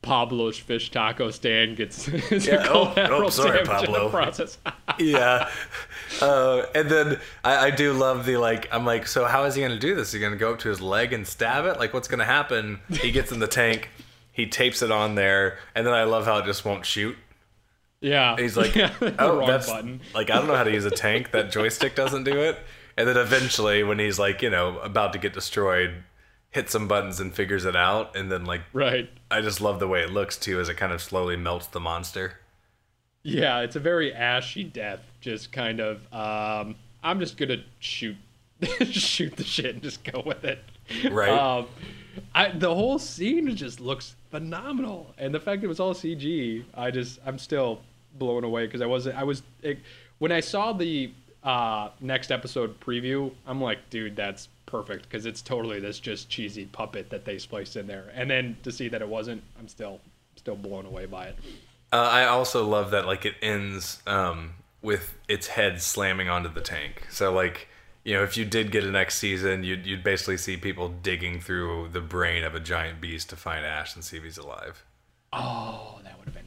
Pablo's 0.00 0.58
fish 0.58 0.90
taco 0.90 1.30
stand 1.30 1.76
gets 1.76 2.04
his 2.06 2.46
Yeah, 2.46 2.66
oh, 2.70 2.86
collateral 2.92 3.26
oh, 3.26 3.30
sorry, 3.30 3.62
damage 3.62 3.68
in 3.68 3.86
Pablo. 3.86 4.04
the 4.04 4.10
process. 4.10 4.58
yeah. 4.98 5.48
Uh, 6.20 6.66
and 6.74 6.90
then 6.90 7.20
I, 7.44 7.66
I 7.66 7.70
do 7.70 7.92
love 7.92 8.24
the 8.24 8.38
like. 8.38 8.72
I'm 8.72 8.86
like, 8.86 9.06
so 9.06 9.26
how 9.26 9.44
is 9.44 9.54
he 9.54 9.60
gonna 9.60 9.78
do 9.78 9.94
this? 9.94 10.08
Is 10.08 10.14
he 10.14 10.20
gonna 10.20 10.36
go 10.36 10.54
up 10.54 10.60
to 10.60 10.70
his 10.70 10.80
leg 10.80 11.12
and 11.12 11.26
stab 11.26 11.66
it? 11.66 11.78
Like, 11.78 11.92
what's 11.92 12.08
gonna 12.08 12.24
happen? 12.24 12.80
He 12.88 13.12
gets 13.12 13.30
in 13.32 13.38
the 13.38 13.46
tank, 13.46 13.90
he 14.32 14.46
tapes 14.46 14.80
it 14.80 14.90
on 14.90 15.14
there, 15.14 15.58
and 15.74 15.86
then 15.86 15.92
I 15.92 16.04
love 16.04 16.24
how 16.24 16.38
it 16.38 16.46
just 16.46 16.64
won't 16.64 16.86
shoot. 16.86 17.16
Yeah, 18.02 18.36
He's 18.36 18.56
like, 18.56 18.74
Yeah, 18.74 18.92
oh, 19.18 19.46
that's 19.46 19.68
button. 19.70 20.00
like 20.14 20.28
I 20.30 20.34
don't 20.36 20.46
know 20.48 20.56
how 20.56 20.64
to 20.64 20.72
use 20.72 20.84
a 20.84 20.90
tank. 20.90 21.30
That 21.30 21.50
joystick 21.50 21.94
doesn't 21.94 22.24
do 22.24 22.38
it. 22.40 22.58
And 22.98 23.08
then 23.08 23.16
eventually, 23.16 23.82
when 23.82 23.98
he's 23.98 24.18
like, 24.18 24.42
you 24.42 24.50
know, 24.50 24.78
about 24.80 25.14
to 25.14 25.18
get 25.18 25.32
destroyed, 25.32 26.02
hits 26.50 26.72
some 26.72 26.86
buttons 26.88 27.20
and 27.20 27.34
figures 27.34 27.64
it 27.64 27.74
out, 27.74 28.14
and 28.14 28.30
then 28.30 28.44
like, 28.44 28.60
Right. 28.74 29.08
I 29.30 29.40
just 29.40 29.62
love 29.62 29.78
the 29.80 29.88
way 29.88 30.02
it 30.02 30.10
looks 30.10 30.36
too, 30.36 30.60
as 30.60 30.68
it 30.68 30.76
kind 30.76 30.92
of 30.92 31.00
slowly 31.00 31.36
melts 31.36 31.68
the 31.68 31.80
monster. 31.80 32.34
Yeah, 33.22 33.60
it's 33.60 33.76
a 33.76 33.80
very 33.80 34.12
ashy 34.12 34.64
death. 34.64 35.00
Just 35.22 35.52
kind 35.52 35.80
of, 35.80 36.02
um, 36.12 36.74
I'm 37.02 37.18
just 37.20 37.36
gonna 37.38 37.62
shoot, 37.78 38.16
shoot 38.90 39.36
the 39.36 39.44
shit 39.44 39.74
and 39.74 39.82
just 39.82 40.02
go 40.04 40.22
with 40.26 40.44
it. 40.44 40.58
Right. 41.10 41.30
Um, 41.30 41.66
I, 42.34 42.50
the 42.50 42.74
whole 42.74 42.98
scene 42.98 43.54
just 43.56 43.80
looks 43.80 44.16
phenomenal, 44.30 45.14
and 45.16 45.32
the 45.34 45.40
fact 45.40 45.62
that 45.62 45.66
it 45.66 45.68
was 45.68 45.80
all 45.80 45.94
CG, 45.94 46.64
I 46.74 46.90
just, 46.90 47.20
I'm 47.24 47.38
still 47.38 47.80
blown 48.18 48.44
away 48.44 48.66
because 48.66 48.80
I 48.80 48.86
wasn't, 48.86 49.16
I 49.16 49.24
was, 49.24 49.42
it, 49.62 49.78
when 50.18 50.32
I 50.32 50.40
saw 50.40 50.72
the 50.72 51.12
uh, 51.42 51.88
next 52.00 52.30
episode 52.30 52.78
preview, 52.80 53.32
I'm 53.46 53.60
like, 53.60 53.90
dude, 53.90 54.16
that's 54.16 54.48
perfect 54.66 55.08
because 55.08 55.26
it's 55.26 55.42
totally 55.42 55.80
this 55.80 55.98
just 55.98 56.28
cheesy 56.28 56.66
puppet 56.66 57.10
that 57.10 57.24
they 57.24 57.38
spliced 57.38 57.76
in 57.76 57.86
there, 57.86 58.10
and 58.14 58.30
then 58.30 58.56
to 58.62 58.72
see 58.72 58.88
that 58.88 59.02
it 59.02 59.08
wasn't, 59.08 59.42
I'm 59.58 59.68
still, 59.68 60.00
still 60.36 60.56
blown 60.56 60.86
away 60.86 61.06
by 61.06 61.26
it. 61.26 61.36
Uh, 61.92 62.08
I 62.10 62.24
also 62.24 62.66
love 62.66 62.90
that 62.92 63.06
like 63.06 63.26
it 63.26 63.34
ends 63.42 64.02
um, 64.06 64.54
with 64.80 65.14
its 65.28 65.48
head 65.48 65.82
slamming 65.82 66.28
onto 66.28 66.48
the 66.52 66.62
tank. 66.62 67.06
So 67.10 67.32
like 67.32 67.68
you 68.02 68.14
know 68.14 68.22
if 68.22 68.36
you 68.36 68.44
did 68.46 68.72
get 68.72 68.84
a 68.84 68.90
next 68.90 69.16
season, 69.16 69.62
you'd 69.62 69.84
you'd 69.84 70.02
basically 70.02 70.38
see 70.38 70.56
people 70.56 70.88
digging 70.88 71.38
through 71.40 71.90
the 71.92 72.00
brain 72.00 72.44
of 72.44 72.54
a 72.54 72.60
giant 72.60 73.00
beast 73.00 73.28
to 73.30 73.36
find 73.36 73.66
Ash 73.66 73.94
and 73.94 74.02
see 74.02 74.16
if 74.16 74.24
he's 74.24 74.38
alive. 74.38 74.84
Oh, 75.34 76.00
that 76.02 76.18
would 76.18 76.26
have 76.26 76.34
been. 76.34 76.41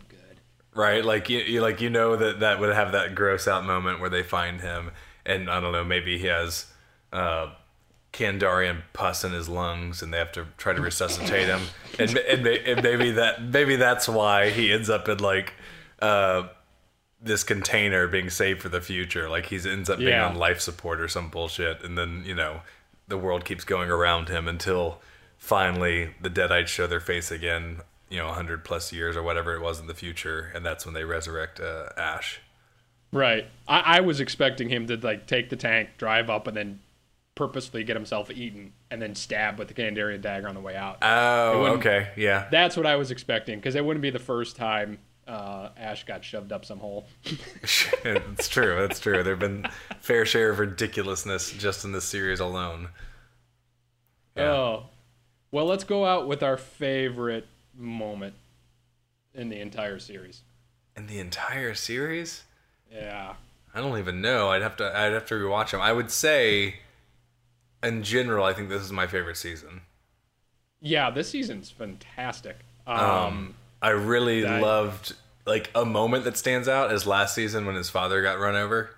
Right? 0.76 1.04
Like 1.04 1.30
you, 1.30 1.40
you 1.40 1.62
like 1.62 1.80
you 1.82 1.90
know 1.90 2.16
that 2.18 2.42
that 2.42 2.60
would 2.60 2.74
have 2.76 2.92
that 2.92 3.16
gross 3.16 3.48
out 3.48 3.64
moment 3.66 4.00
where 4.02 4.10
they 4.10 4.22
find 4.24 4.62
him, 4.62 4.92
and 5.26 5.50
I 5.50 5.60
don't 5.60 5.72
know 5.72 5.84
maybe 5.84 6.18
he 6.20 6.28
has. 6.28 6.68
Uh, 7.12 7.52
Kandarian 8.12 8.82
pus 8.94 9.26
in 9.26 9.34
his 9.34 9.50
lungs, 9.50 10.02
and 10.02 10.14
they 10.14 10.18
have 10.18 10.32
to 10.34 10.48
try 10.58 10.72
to 10.72 10.80
resuscitate 10.82 11.48
him, 11.48 11.60
and, 12.00 12.16
and, 12.18 12.48
and 12.48 12.82
maybe 12.82 13.12
that 13.12 13.44
maybe 13.44 13.76
that's 13.76 14.08
why 14.08 14.52
he 14.52 14.72
ends 14.72 14.90
up 14.90 15.10
in 15.10 15.18
like 15.20 15.54
uh, 16.02 16.48
this 17.22 17.44
container 17.44 18.08
being 18.08 18.30
saved 18.30 18.62
for 18.62 18.70
the 18.70 18.80
future. 18.80 19.28
Like 19.30 19.48
he's 19.48 19.66
ends 19.66 19.90
up 19.90 19.98
being 20.00 20.12
Yeah. 20.12 20.28
on 20.30 20.36
life 20.36 20.62
support 20.62 21.02
or 21.02 21.10
some 21.10 21.30
bullshit, 21.30 21.84
and 21.84 21.98
then 21.98 22.24
you 22.26 22.34
know 22.36 22.62
the 23.08 23.18
world 23.18 23.44
keeps 23.44 23.66
going 23.66 23.90
around 23.90 24.30
him 24.30 24.48
until 24.48 25.02
finally 25.38 26.16
the 26.22 26.30
Deadites 26.30 26.68
show 26.68 26.88
their 26.88 27.02
face 27.02 27.32
again. 27.32 27.82
You 28.10 28.18
know, 28.18 28.28
hundred 28.32 28.64
plus 28.64 28.94
years 28.94 29.18
or 29.18 29.24
whatever 29.24 29.56
it 29.56 29.62
was 29.62 29.80
in 29.80 29.88
the 29.88 29.94
future, 29.94 30.52
and 30.54 30.66
that's 30.66 30.86
when 30.86 30.94
they 30.94 31.04
resurrect 31.04 31.60
uh, 31.60 31.90
Ash. 31.98 32.40
Right. 33.12 33.48
I, 33.68 33.80
I 33.80 34.00
was 34.02 34.20
expecting 34.20 34.70
him 34.70 34.88
to 34.88 34.98
like 34.98 35.26
take 35.26 35.50
the 35.50 35.56
tank, 35.56 35.90
drive 35.98 36.30
up, 36.30 36.48
and 36.48 36.56
then 36.56 36.80
purposely 37.34 37.84
get 37.84 37.96
himself 37.96 38.30
eaten, 38.30 38.74
and 38.92 39.02
then 39.02 39.16
stab 39.16 39.58
with 39.58 39.68
the 39.68 39.74
Kandarian 39.74 40.22
dagger 40.22 40.48
on 40.48 40.56
the 40.56 40.62
way 40.62 40.76
out. 40.76 40.98
Oh, 41.02 41.66
okay, 41.78 42.10
yeah. 42.16 42.48
That's 42.52 42.78
what 42.78 42.86
I 42.86 42.96
was 42.96 43.12
expecting 43.12 43.58
because 43.60 43.76
it 43.76 43.84
wouldn't 43.84 44.02
be 44.02 44.10
the 44.10 44.20
first 44.20 44.56
time 44.56 45.00
uh, 45.28 45.70
Ash 45.78 46.06
got 46.06 46.24
shoved 46.24 46.52
up 46.52 46.66
some 46.66 46.80
hole. 46.80 47.08
it's 47.24 48.50
true. 48.50 48.84
It's 48.84 49.00
true. 49.00 49.24
There've 49.24 49.40
been 49.40 49.66
fair 50.00 50.26
share 50.26 50.52
of 50.52 50.60
ridiculousness 50.60 51.52
just 51.52 51.84
in 51.84 51.92
this 51.92 52.06
series 52.06 52.40
alone. 52.40 52.90
Yeah. 54.36 54.52
Oh, 54.52 54.84
well, 55.52 55.66
let's 55.66 55.84
go 55.84 56.06
out 56.06 56.28
with 56.28 56.44
our 56.44 56.58
favorite 56.58 57.48
moment 57.78 58.36
in 59.34 59.50
the 59.50 59.60
entire 59.60 60.00
series. 60.00 60.42
In 60.96 61.08
the 61.08 61.20
entire 61.20 61.74
series, 61.76 62.44
Yeah. 62.92 63.34
I 63.74 63.82
don't 63.82 63.98
even 64.00 64.22
know. 64.22 64.52
I'd 64.52 64.62
have 64.62 64.78
to. 64.78 64.86
I'd 64.98 65.12
have 65.12 65.26
to 65.26 65.34
rewatch 65.36 65.72
them. 65.72 65.82
I 65.82 65.92
would 65.92 66.10
say 66.10 66.76
in 67.84 68.04
general, 68.04 68.46
I 68.46 68.54
think 68.54 68.70
this 68.70 68.82
is 68.82 68.92
my 68.94 69.06
favorite 69.06 69.36
season. 69.36 69.82
Yeah, 70.80 71.10
this 71.10 71.30
season's 71.30 71.70
fantastic. 71.72 72.60
Um, 72.88 73.00
Um, 73.00 73.56
I 73.82 73.90
really 73.90 74.44
loved 74.44 75.14
like 75.46 75.70
a 75.76 75.84
moment 75.84 76.24
that 76.24 76.38
stands 76.38 76.70
out 76.70 76.94
is 76.94 77.06
last 77.06 77.36
season 77.36 77.66
when 77.66 77.76
his 77.76 77.90
father 77.90 78.22
got 78.22 78.40
run 78.40 78.56
over. 78.56 78.92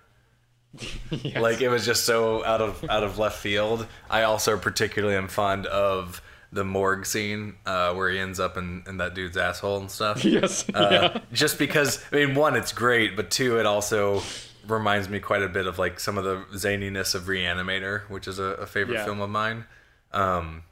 yes. 1.10 1.42
Like 1.42 1.60
it 1.62 1.70
was 1.70 1.84
just 1.84 2.06
so 2.06 2.46
out 2.46 2.62
of 2.62 2.86
out 2.88 3.04
of 3.04 3.18
left 3.18 3.40
field. 3.40 3.88
I 4.12 4.24
also 4.24 4.58
particularly 4.60 5.16
am 5.16 5.28
fond 5.28 5.66
of 5.66 6.22
the 6.52 6.64
morgue 6.64 7.06
scene 7.06 7.56
uh, 7.66 7.94
where 7.94 8.10
he 8.10 8.18
ends 8.20 8.40
up 8.40 8.58
in, 8.58 8.84
in 8.88 8.98
that 8.98 9.14
dude's 9.14 9.36
asshole 9.38 9.78
and 9.80 9.92
stuff. 9.92 10.24
yes, 10.26 10.68
Uh, 10.74 10.90
yeah. 10.92 11.22
Just 11.34 11.60
because 11.60 12.04
I 12.12 12.16
mean, 12.26 12.36
one, 12.36 12.56
it's 12.56 12.72
great, 12.72 13.16
but 13.16 13.30
two, 13.32 13.60
it 13.60 13.66
also 13.66 14.22
reminds 14.68 15.10
me 15.10 15.20
quite 15.20 15.42
a 15.44 15.50
bit 15.50 15.66
of 15.68 15.78
like 15.80 16.00
some 16.00 16.18
of 16.18 16.24
the 16.24 16.38
zaniness 16.58 17.16
of 17.16 17.24
Reanimator, 17.24 18.10
which 18.10 18.28
is 18.28 18.40
a, 18.40 18.44
a 18.44 18.66
favorite 18.66 18.96
Yeah. 18.96 19.06
film 19.06 19.22
of 19.22 19.30
mine. 19.30 19.66
Um, 20.14 20.64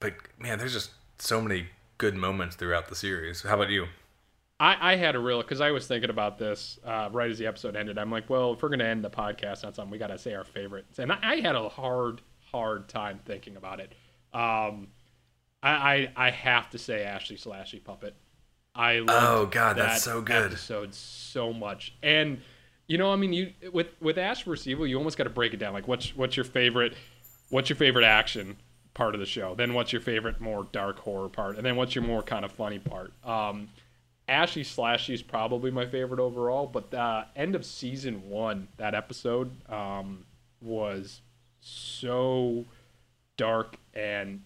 but 0.00 0.14
man, 0.38 0.58
there's 0.58 0.72
just 0.72 0.90
so 1.18 1.40
many 1.40 1.66
good 1.98 2.14
moments 2.14 2.56
throughout 2.56 2.88
the 2.88 2.94
series. 2.94 3.42
How 3.42 3.54
about 3.56 3.70
you? 3.70 3.86
I, 4.60 4.92
I 4.92 4.96
had 4.96 5.14
a 5.14 5.18
real 5.20 5.40
because 5.40 5.60
I 5.60 5.70
was 5.70 5.86
thinking 5.86 6.10
about 6.10 6.38
this 6.38 6.78
uh, 6.84 7.08
right 7.12 7.30
as 7.30 7.38
the 7.38 7.46
episode 7.46 7.76
ended. 7.76 7.98
I'm 7.98 8.10
like, 8.10 8.28
well, 8.28 8.54
if 8.54 8.62
we're 8.62 8.68
gonna 8.68 8.84
end 8.84 9.04
the 9.04 9.10
podcast 9.10 9.64
on 9.64 9.72
something, 9.72 9.90
we 9.90 9.98
gotta 9.98 10.18
say 10.18 10.34
our 10.34 10.42
favorites. 10.44 10.98
And 10.98 11.12
I, 11.12 11.18
I 11.22 11.36
had 11.40 11.54
a 11.54 11.68
hard, 11.68 12.20
hard 12.50 12.88
time 12.88 13.20
thinking 13.24 13.56
about 13.56 13.78
it. 13.80 13.92
Um, 14.32 14.88
I, 15.62 15.70
I 16.16 16.26
I 16.26 16.30
have 16.30 16.70
to 16.70 16.78
say 16.78 17.04
Ashy 17.04 17.36
Slashy 17.36 17.82
Puppet. 17.82 18.14
I 18.74 19.02
Oh, 19.08 19.46
God, 19.46 19.76
that's 19.76 20.02
so 20.04 20.20
good. 20.22 20.52
episode 20.52 20.94
so 20.94 21.52
much. 21.52 21.94
And 22.02 22.40
you 22.86 22.96
know, 22.96 23.12
I 23.12 23.16
mean, 23.16 23.32
you 23.32 23.52
with 23.72 23.88
with 24.00 24.18
Ash 24.18 24.44
vs 24.44 24.66
Evil, 24.66 24.86
you 24.86 24.96
almost 24.96 25.18
got 25.18 25.24
to 25.24 25.30
break 25.30 25.52
it 25.52 25.58
down. 25.58 25.72
Like, 25.72 25.88
what's 25.88 26.16
what's 26.16 26.36
your 26.36 26.44
favorite? 26.44 26.94
What's 27.50 27.68
your 27.68 27.76
favorite 27.76 28.04
action 28.04 28.56
part 28.94 29.14
of 29.14 29.20
the 29.20 29.26
show? 29.26 29.54
Then 29.54 29.74
what's 29.74 29.92
your 29.92 30.02
favorite 30.02 30.40
more 30.40 30.66
dark 30.72 30.98
horror 30.98 31.28
part? 31.28 31.56
And 31.56 31.64
then 31.64 31.76
what's 31.76 31.94
your 31.94 32.04
more 32.04 32.22
kind 32.22 32.44
of 32.44 32.52
funny 32.52 32.78
part? 32.78 33.12
Um, 33.24 33.68
Ashy 34.28 34.62
Slashy 34.62 35.14
is 35.14 35.22
probably 35.22 35.70
my 35.70 35.86
favorite 35.86 36.20
overall, 36.20 36.66
but 36.66 36.90
the 36.90 37.24
end 37.34 37.54
of 37.54 37.64
season 37.64 38.28
one, 38.28 38.68
that 38.76 38.94
episode 38.94 39.50
um, 39.70 40.26
was 40.60 41.22
so 41.60 42.66
dark 43.38 43.76
and 43.94 44.42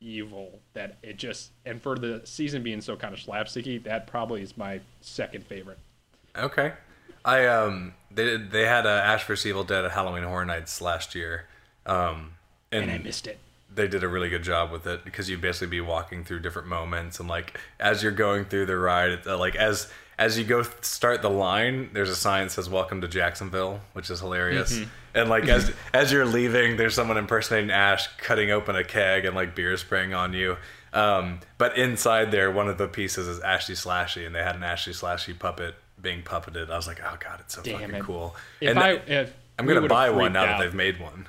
evil 0.00 0.58
that 0.74 0.98
it 1.02 1.16
just 1.16 1.52
and 1.64 1.80
for 1.80 1.96
the 1.96 2.20
season 2.24 2.62
being 2.62 2.80
so 2.82 2.96
kind 2.96 3.14
of 3.14 3.20
slapsticky, 3.20 3.82
that 3.84 4.06
probably 4.06 4.42
is 4.42 4.56
my 4.58 4.80
second 5.00 5.46
favorite. 5.46 5.78
Okay. 6.36 6.72
I 7.24 7.46
um 7.46 7.94
they 8.10 8.36
they 8.36 8.66
had 8.66 8.84
uh, 8.84 8.90
Ash 8.90 9.24
vs 9.26 9.46
Evil 9.46 9.64
Dead 9.64 9.84
at 9.84 9.92
Halloween 9.92 10.24
Horror 10.24 10.44
Nights 10.44 10.80
last 10.82 11.14
year, 11.14 11.46
um 11.86 12.32
and, 12.72 12.84
And 12.84 12.92
I 12.92 12.98
missed 12.98 13.26
it. 13.26 13.38
they 13.72 13.86
did 13.86 14.02
a 14.02 14.08
really 14.08 14.28
good 14.28 14.42
job 14.42 14.72
with 14.72 14.86
it 14.86 15.04
because 15.04 15.30
you'd 15.30 15.40
basically 15.40 15.68
be 15.68 15.80
walking 15.80 16.24
through 16.24 16.40
different 16.40 16.68
moments 16.68 17.20
and 17.20 17.28
like 17.28 17.58
as 17.78 18.02
you're 18.02 18.12
going 18.12 18.44
through 18.44 18.66
the 18.66 18.76
ride, 18.76 19.26
uh, 19.26 19.38
like 19.38 19.54
as 19.56 19.88
as 20.18 20.38
you 20.38 20.44
go 20.44 20.62
start 20.82 21.22
the 21.22 21.30
line, 21.30 21.90
there's 21.92 22.10
a 22.10 22.16
sign 22.16 22.44
that 22.46 22.50
says 22.50 22.68
"Welcome 22.68 23.00
to 23.00 23.08
Jacksonville," 23.08 23.80
which 23.92 24.10
is 24.10 24.20
hilarious. 24.20 24.80
And 25.14 25.28
like 25.28 25.48
as 25.48 25.72
as 25.94 26.12
you're 26.12 26.26
leaving, 26.26 26.76
there's 26.76 26.94
someone 26.94 27.16
impersonating 27.16 27.70
Ash 27.70 28.08
cutting 28.18 28.50
open 28.50 28.76
a 28.76 28.84
keg 28.84 29.24
and 29.24 29.34
like 29.34 29.54
beer 29.54 29.76
spraying 29.76 30.14
on 30.14 30.32
you. 30.32 30.56
Um, 30.92 31.40
but 31.56 31.76
inside 31.78 32.30
there, 32.30 32.50
one 32.50 32.68
of 32.68 32.76
the 32.78 32.86
pieces 32.86 33.26
is 33.26 33.40
Ashy 33.40 33.72
Slashy, 33.72 34.26
and 34.26 34.34
they 34.34 34.42
had 34.42 34.56
an 34.56 34.62
Ashy 34.62 34.92
Slashy 34.92 35.38
puppet 35.38 35.74
being 36.00 36.22
puppeted. 36.22 36.70
I 36.70 36.76
was 36.76 36.86
like, 36.86 37.00
oh 37.02 37.16
god, 37.18 37.40
it's 37.40 37.54
so 37.54 37.62
Damn 37.62 37.80
fucking 37.80 37.94
it. 37.94 38.02
cool. 38.02 38.36
If 38.60 38.70
and 38.70 38.78
I, 38.78 39.28
I'm 39.58 39.66
gonna 39.66 39.86
buy 39.88 40.10
one 40.10 40.32
now 40.32 40.44
that 40.46 40.60
they've 40.60 40.74
made 40.74 41.00
one. 41.00 41.28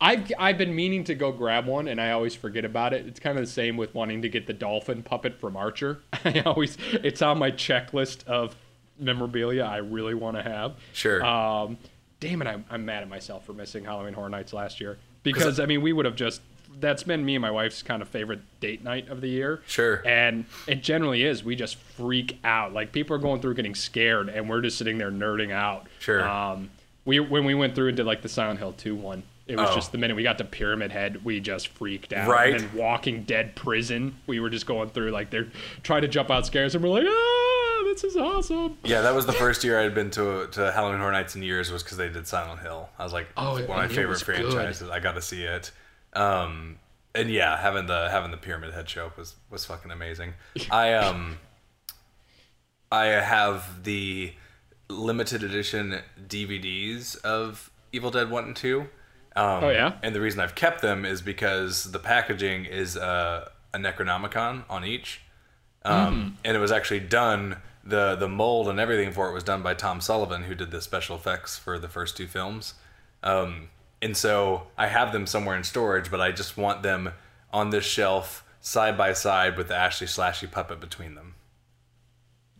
I've 0.00 0.32
I've 0.38 0.58
been 0.58 0.74
meaning 0.74 1.04
to 1.04 1.14
go 1.14 1.30
grab 1.30 1.66
one, 1.66 1.88
and 1.88 2.00
I 2.00 2.12
always 2.12 2.34
forget 2.34 2.64
about 2.64 2.92
it. 2.92 3.06
It's 3.06 3.20
kind 3.20 3.38
of 3.38 3.44
the 3.44 3.50
same 3.50 3.76
with 3.76 3.94
wanting 3.94 4.22
to 4.22 4.28
get 4.28 4.46
the 4.46 4.52
dolphin 4.52 5.02
puppet 5.02 5.38
from 5.38 5.56
Archer. 5.56 6.00
I 6.24 6.40
always 6.40 6.78
it's 6.92 7.22
on 7.22 7.38
my 7.38 7.50
checklist 7.50 8.24
of 8.26 8.56
memorabilia 8.98 9.64
I 9.64 9.78
really 9.78 10.14
want 10.14 10.36
to 10.36 10.42
have. 10.42 10.76
Sure. 10.92 11.24
Um, 11.24 11.78
damn 12.18 12.42
it, 12.42 12.48
I'm, 12.48 12.64
I'm 12.70 12.84
mad 12.84 13.02
at 13.02 13.08
myself 13.08 13.44
for 13.44 13.52
missing 13.52 13.84
Halloween 13.84 14.14
Horror 14.14 14.28
Nights 14.28 14.52
last 14.52 14.80
year 14.80 14.98
because 15.22 15.60
I 15.60 15.66
mean 15.66 15.82
we 15.82 15.92
would 15.92 16.04
have 16.06 16.16
just 16.16 16.40
that's 16.78 17.02
been 17.02 17.24
me 17.24 17.34
and 17.34 17.42
my 17.42 17.50
wife's 17.50 17.82
kind 17.82 18.00
of 18.00 18.08
favorite 18.08 18.40
date 18.60 18.82
night 18.82 19.08
of 19.08 19.20
the 19.20 19.28
year. 19.28 19.60
Sure. 19.66 20.02
And 20.06 20.46
it 20.66 20.82
generally 20.82 21.24
is. 21.24 21.44
We 21.44 21.56
just 21.56 21.76
freak 21.76 22.38
out. 22.44 22.72
Like 22.72 22.92
people 22.92 23.16
are 23.16 23.18
going 23.20 23.40
through 23.40 23.54
getting 23.54 23.74
scared, 23.74 24.28
and 24.28 24.48
we're 24.48 24.62
just 24.62 24.78
sitting 24.78 24.98
there 24.98 25.10
nerding 25.10 25.52
out. 25.52 25.88
Sure. 25.98 26.26
Um, 26.26 26.70
we 27.04 27.20
when 27.20 27.44
we 27.44 27.54
went 27.54 27.74
through 27.74 27.88
and 27.88 27.96
did 27.96 28.06
like 28.06 28.22
the 28.22 28.28
Silent 28.28 28.58
Hill 28.58 28.72
two 28.72 28.94
one. 28.94 29.22
It 29.50 29.56
was 29.58 29.70
Oh. 29.70 29.74
just 29.74 29.92
the 29.92 29.98
minute 29.98 30.14
we 30.16 30.22
got 30.22 30.38
to 30.38 30.44
Pyramid 30.44 30.92
Head, 30.92 31.24
we 31.24 31.40
just 31.40 31.68
freaked 31.68 32.12
out. 32.12 32.28
Right. 32.28 32.54
And 32.54 32.60
then 32.64 32.74
Walking 32.74 33.24
Dead 33.24 33.56
prison, 33.56 34.14
we 34.26 34.38
were 34.40 34.48
just 34.48 34.64
going 34.66 34.90
through 34.90 35.10
like 35.10 35.30
they're 35.30 35.48
trying 35.82 36.02
to 36.02 36.08
jump 36.08 36.30
out 36.30 36.46
scares, 36.46 36.74
and 36.74 36.84
we're 36.84 36.90
like, 36.90 37.04
ah, 37.06 37.82
this 37.92 38.04
is 38.04 38.16
awesome. 38.16 38.78
Yeah, 38.84 39.00
that 39.00 39.14
was 39.14 39.26
the 39.26 39.32
first 39.32 39.64
year 39.64 39.78
I 39.78 39.82
had 39.82 39.94
been 39.94 40.10
to 40.12 40.46
to 40.52 40.70
Halloween 40.72 41.00
Horror 41.00 41.12
Nights 41.12 41.34
in 41.34 41.42
years 41.42 41.72
was 41.72 41.82
because 41.82 41.96
they 41.98 42.08
did 42.08 42.26
Silent 42.28 42.60
Hill. 42.60 42.88
I 42.98 43.02
was 43.04 43.12
like, 43.12 43.26
Oh, 43.36 43.52
one 43.54 43.62
of 43.62 43.68
my 43.68 43.88
favorite 43.88 44.24
good. 44.24 44.36
franchises. 44.52 44.88
I 44.88 45.00
got 45.00 45.16
to 45.16 45.22
see 45.22 45.42
it. 45.44 45.72
Um, 46.12 46.78
and 47.14 47.28
yeah, 47.30 47.56
having 47.56 47.86
the 47.86 48.08
having 48.08 48.30
the 48.30 48.36
Pyramid 48.36 48.72
Head 48.72 48.88
show 48.88 49.06
up 49.06 49.18
was 49.18 49.34
was 49.50 49.64
fucking 49.64 49.90
amazing. 49.90 50.34
I 50.70 50.94
um, 50.94 51.38
I 52.92 53.06
have 53.06 53.82
the 53.84 54.32
limited 54.88 55.42
edition 55.42 56.00
DVDs 56.28 57.20
of 57.22 57.70
Evil 57.92 58.10
Dead 58.10 58.30
One 58.30 58.44
and 58.44 58.56
Two. 58.56 58.86
Um, 59.36 59.64
Oh, 59.64 59.70
yeah? 59.70 59.92
and 60.02 60.14
the 60.14 60.20
reason 60.20 60.40
I've 60.40 60.54
kept 60.54 60.82
them 60.82 61.04
is 61.04 61.22
because 61.22 61.92
the 61.92 61.98
packaging 61.98 62.64
is 62.64 62.96
uh, 62.96 63.48
a 63.72 63.78
Necronomicon 63.78 64.64
on 64.68 64.84
each 64.84 65.20
um, 65.84 66.36
and 66.44 66.56
it 66.56 66.60
was 66.60 66.72
actually 66.72 67.00
done 67.00 67.56
the 67.82 68.14
the 68.14 68.28
mold 68.28 68.68
and 68.68 68.78
everything 68.78 69.12
for 69.12 69.30
it 69.30 69.32
was 69.32 69.42
done 69.44 69.62
by 69.62 69.72
Tom 69.72 70.00
Sullivan, 70.00 70.42
who 70.42 70.54
did 70.54 70.70
the 70.70 70.82
special 70.82 71.16
effects 71.16 71.56
for 71.58 71.78
the 71.78 71.88
first 71.88 72.16
two 72.16 72.26
films. 72.26 72.74
Um, 73.22 73.68
and 74.02 74.16
so 74.16 74.66
I 74.76 74.88
have 74.88 75.12
them 75.12 75.26
somewhere 75.26 75.56
in 75.56 75.64
storage, 75.64 76.10
but 76.10 76.20
I 76.20 76.32
just 76.32 76.56
want 76.56 76.82
them 76.82 77.12
on 77.52 77.70
this 77.70 77.84
shelf 77.84 78.44
side 78.60 78.98
by 78.98 79.12
side 79.14 79.56
with 79.56 79.68
the 79.68 79.76
Ashy 79.76 80.04
Slashy 80.06 80.50
puppet 80.50 80.80
between 80.80 81.14
them. 81.14 81.34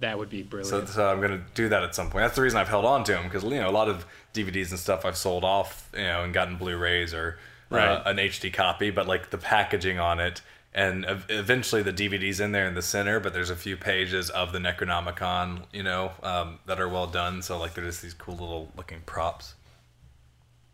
That 0.00 0.18
would 0.18 0.30
be 0.30 0.42
brilliant. 0.42 0.88
so 0.88 1.08
I'm 1.08 1.20
gonna 1.20 1.42
do 1.54 1.68
that 1.68 1.82
at 1.82 1.94
some 1.94 2.10
point. 2.10 2.24
That's 2.24 2.36
the 2.36 2.42
reason 2.42 2.58
I've 2.58 2.68
held 2.68 2.84
on 2.86 3.04
to 3.04 3.12
them 3.12 3.24
because 3.24 3.44
you 3.44 3.50
know 3.50 3.68
a 3.68 3.70
lot 3.70 3.88
of 3.88 4.06
DVDs 4.34 4.70
and 4.70 4.78
stuff 4.78 5.04
I've 5.04 5.16
sold 5.16 5.44
off, 5.44 5.90
you 5.94 6.02
know, 6.02 6.24
and 6.24 6.32
gotten 6.32 6.56
Blu-rays 6.56 7.12
or 7.12 7.38
uh, 7.70 8.02
an 8.06 8.16
HD 8.16 8.52
copy, 8.52 8.90
but 8.90 9.06
like 9.06 9.30
the 9.30 9.38
packaging 9.38 9.98
on 9.98 10.18
it, 10.18 10.40
and 10.72 11.04
eventually 11.28 11.82
the 11.82 11.92
DVD's 11.92 12.40
in 12.40 12.52
there 12.52 12.66
in 12.66 12.74
the 12.74 12.82
center, 12.82 13.20
but 13.20 13.32
there's 13.32 13.50
a 13.50 13.56
few 13.56 13.76
pages 13.76 14.30
of 14.30 14.52
the 14.52 14.58
Necronomicon, 14.58 15.64
you 15.72 15.82
know, 15.82 16.12
um, 16.22 16.58
that 16.66 16.80
are 16.80 16.88
well 16.88 17.06
done. 17.06 17.42
So 17.42 17.58
like 17.58 17.74
they're 17.74 17.84
just 17.84 18.02
these 18.02 18.14
cool 18.14 18.34
little 18.34 18.70
looking 18.76 19.00
props. 19.04 19.54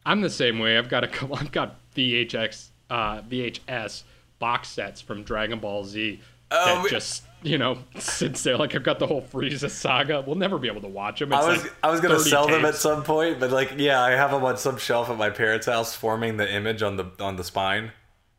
I'm 0.05 0.21
the 0.21 0.31
same 0.31 0.59
way. 0.59 0.79
I've 0.79 0.89
got 0.89 1.03
a 1.03 1.09
couple. 1.09 1.37
I've 1.41 1.51
got 1.51 1.77
VHX, 1.97 2.69
uh, 2.91 3.23
VHS 3.23 4.05
box 4.39 4.69
sets 4.69 5.01
from 5.01 5.23
Dragon 5.25 5.59
Ball 5.59 5.85
Z 5.85 6.21
Oh, 6.51 6.83
that 6.83 6.91
just 6.91 7.25
you 7.43 7.59
know 7.59 7.79
sits 7.99 8.43
there. 8.43 8.57
Like 8.57 8.75
I've 8.75 8.83
got 8.83 8.99
the 8.99 9.07
whole 9.07 9.23
Frieza 9.23 9.71
saga. 9.71 10.23
We'll 10.27 10.37
never 10.37 10.59
be 10.59 10.69
able 10.69 10.83
to 10.83 10.89
watch 10.89 11.21
them. 11.21 11.33
It's 11.33 11.45
I 11.45 11.49
was 11.49 11.63
like 11.63 11.73
I 11.83 11.91
was 11.91 12.01
gonna 12.01 12.19
30 12.19 12.31
sell 12.31 12.47
them 12.47 12.65
at 12.65 12.75
some 12.75 13.03
point, 13.03 13.41
but 13.41 13.51
like 13.51 13.75
yeah, 13.77 14.03
I 14.03 14.13
have 14.13 14.31
them 14.31 14.45
on 14.45 14.57
some 14.57 14.77
shelf 14.79 15.11
at 15.11 15.17
my 15.17 15.31
parents' 15.31 15.67
house, 15.67 15.95
forming 15.95 16.37
the 16.37 16.53
image 16.53 16.83
on 16.83 16.97
the 16.97 17.11
on 17.21 17.37
the 17.37 17.45
spine. 17.45 17.93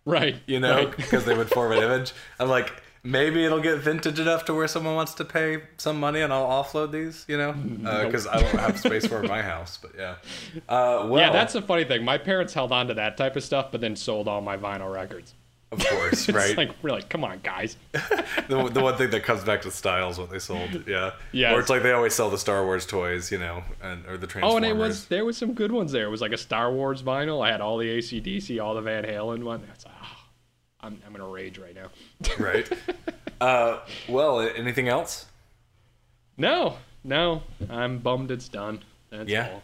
right. 0.05 0.37
you 0.45 0.59
know, 0.59 0.85
right. 0.85 0.97
because 0.97 1.25
they 1.25 1.35
would 1.35 1.49
form 1.49 1.71
an 1.71 1.83
image. 1.83 2.13
I'm 2.39 2.49
like, 2.49 2.71
maybe 3.03 3.45
it'll 3.45 3.61
get 3.61 3.79
vintage 3.79 4.19
enough 4.19 4.45
to 4.45 4.53
where 4.53 4.67
someone 4.67 4.95
wants 4.95 5.13
to 5.15 5.25
pay 5.25 5.63
some 5.77 5.99
money 5.99 6.21
and 6.21 6.33
I'll 6.33 6.47
offload 6.47 6.91
these, 6.91 7.25
you 7.27 7.37
know, 7.37 7.53
because 7.53 8.27
I 8.27 8.39
don't 8.39 8.59
have 8.59 8.79
space 8.85 9.07
for 9.07 9.23
my 9.23 9.41
house. 9.41 9.77
But 9.81 9.91
yeah, 9.97 10.15
uh, 10.67 11.07
well, 11.09 11.17
yeah, 11.17 11.31
that's 11.31 11.53
the 11.53 11.61
funny 11.61 11.85
thing. 11.85 12.03
My 12.03 12.17
parents 12.17 12.53
held 12.53 12.71
on 12.71 12.87
to 12.87 12.93
that 12.95 13.17
type 13.17 13.35
of 13.35 13.43
stuff, 13.43 13.71
but 13.71 13.81
then 13.81 13.95
sold 13.95 14.27
all 14.27 14.41
my 14.41 14.57
vinyl 14.57 14.93
records. 14.93 15.33
Of 15.71 15.79
course 15.85 16.27
It's 16.29 16.35
right. 16.37 16.55
like 16.57 16.71
we're 16.81 16.91
like, 16.91 17.09
come 17.09 17.23
on, 17.23 17.39
guys. 17.43 17.75
the, 17.91 18.69
the 18.71 18.79
one 18.81 18.95
thing 18.97 19.09
that 19.09 19.23
comes 19.23 19.43
back 19.43 19.61
to 19.63 19.71
styles 19.71 20.17
what 20.17 20.29
they 20.29 20.39
sold. 20.39 20.83
Yeah, 20.87 21.11
yeah. 21.31 21.53
Or 21.53 21.59
it's 21.59 21.69
like 21.69 21.83
they 21.83 21.91
always 21.91 22.13
sell 22.13 22.29
the 22.29 22.37
Star 22.37 22.63
Wars 22.65 22.85
toys, 22.85 23.31
you 23.31 23.37
know, 23.37 23.63
and 23.81 24.05
or 24.05 24.17
the 24.17 24.27
Transformers. 24.27 24.53
Oh, 24.53 24.57
and 24.57 24.65
it 24.65 24.75
was 24.81 25.05
there 25.07 25.25
was 25.25 25.37
some 25.37 25.53
good 25.53 25.71
ones 25.71 25.91
there. 25.91 26.05
It 26.05 26.09
was 26.09 26.21
like 26.21 26.31
a 26.33 26.37
Star 26.37 26.71
Wars 26.71 27.01
vinyl. 27.03 27.45
I 27.45 27.51
had 27.51 27.61
all 27.61 27.77
the 27.77 27.97
ACDC, 27.97 28.63
all 28.63 28.75
the 28.75 28.81
Van 28.81 29.03
Halen 29.03 29.43
one. 29.43 29.63
It's 29.73 29.85
like, 29.85 29.95
oh, 30.01 30.17
I'm 30.81 31.01
I'm 31.05 31.11
gonna 31.11 31.27
rage 31.27 31.57
right 31.57 31.75
now. 31.75 31.89
right. 32.39 32.69
uh, 33.41 33.79
well, 34.07 34.39
anything 34.41 34.87
else? 34.87 35.25
No, 36.37 36.77
no, 37.03 37.43
I'm 37.69 37.97
bummed 37.99 38.31
it's 38.31 38.47
done. 38.47 38.83
That's 39.09 39.29
Yeah. 39.29 39.49
all. 39.53 39.63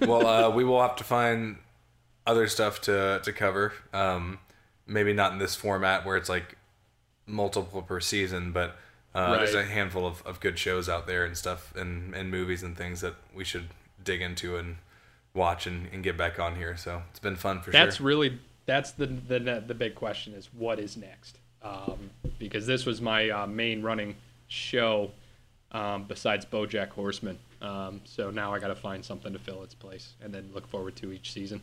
well, 0.00 0.26
uh, 0.26 0.50
we 0.50 0.64
will 0.64 0.80
have 0.82 0.96
to 0.96 1.04
find 1.04 1.56
other 2.26 2.46
stuff 2.48 2.80
to 2.82 3.20
to 3.24 3.32
cover. 3.32 3.72
Um, 3.92 4.38
maybe 4.86 5.12
not 5.12 5.32
in 5.32 5.38
this 5.38 5.54
format 5.54 6.04
where 6.04 6.16
it's 6.16 6.28
like 6.28 6.56
multiple 7.26 7.82
per 7.82 8.00
season, 8.00 8.52
but 8.52 8.76
uh, 9.14 9.36
there's 9.36 9.54
a 9.54 9.64
handful 9.64 10.06
of, 10.06 10.22
of 10.26 10.40
good 10.40 10.58
shows 10.58 10.88
out 10.88 11.06
there 11.06 11.24
and 11.24 11.36
stuff 11.36 11.74
and, 11.76 12.14
and 12.14 12.30
movies 12.30 12.62
and 12.62 12.76
things 12.76 13.00
that 13.00 13.14
we 13.34 13.44
should 13.44 13.68
dig 14.02 14.20
into 14.20 14.56
and 14.56 14.76
watch 15.34 15.66
and, 15.66 15.88
and 15.92 16.02
get 16.02 16.16
back 16.16 16.38
on 16.38 16.56
here. 16.56 16.76
So 16.76 17.02
it's 17.10 17.20
been 17.20 17.36
fun 17.36 17.60
for 17.60 17.70
That's 17.70 17.76
sure. 17.76 17.86
That's 17.86 18.00
really 18.00 18.38
that's 18.64 18.92
the 18.92 19.06
the 19.06 19.64
the 19.66 19.74
big 19.74 19.94
question 19.94 20.34
is 20.34 20.48
what 20.52 20.78
is 20.78 20.96
next? 20.96 21.38
Um, 21.62 22.10
because 22.38 22.66
this 22.66 22.86
was 22.86 23.00
my 23.00 23.30
uh, 23.30 23.46
main 23.46 23.82
running 23.82 24.16
show 24.48 25.10
um, 25.70 26.04
besides 26.08 26.44
BoJack 26.44 26.88
Horseman. 26.90 27.38
Um, 27.60 28.00
so 28.04 28.30
now 28.30 28.52
I 28.52 28.58
got 28.58 28.68
to 28.68 28.74
find 28.74 29.04
something 29.04 29.32
to 29.32 29.38
fill 29.38 29.62
its 29.62 29.74
place, 29.74 30.14
and 30.20 30.34
then 30.34 30.50
look 30.52 30.66
forward 30.66 30.96
to 30.96 31.12
each 31.12 31.32
season. 31.32 31.62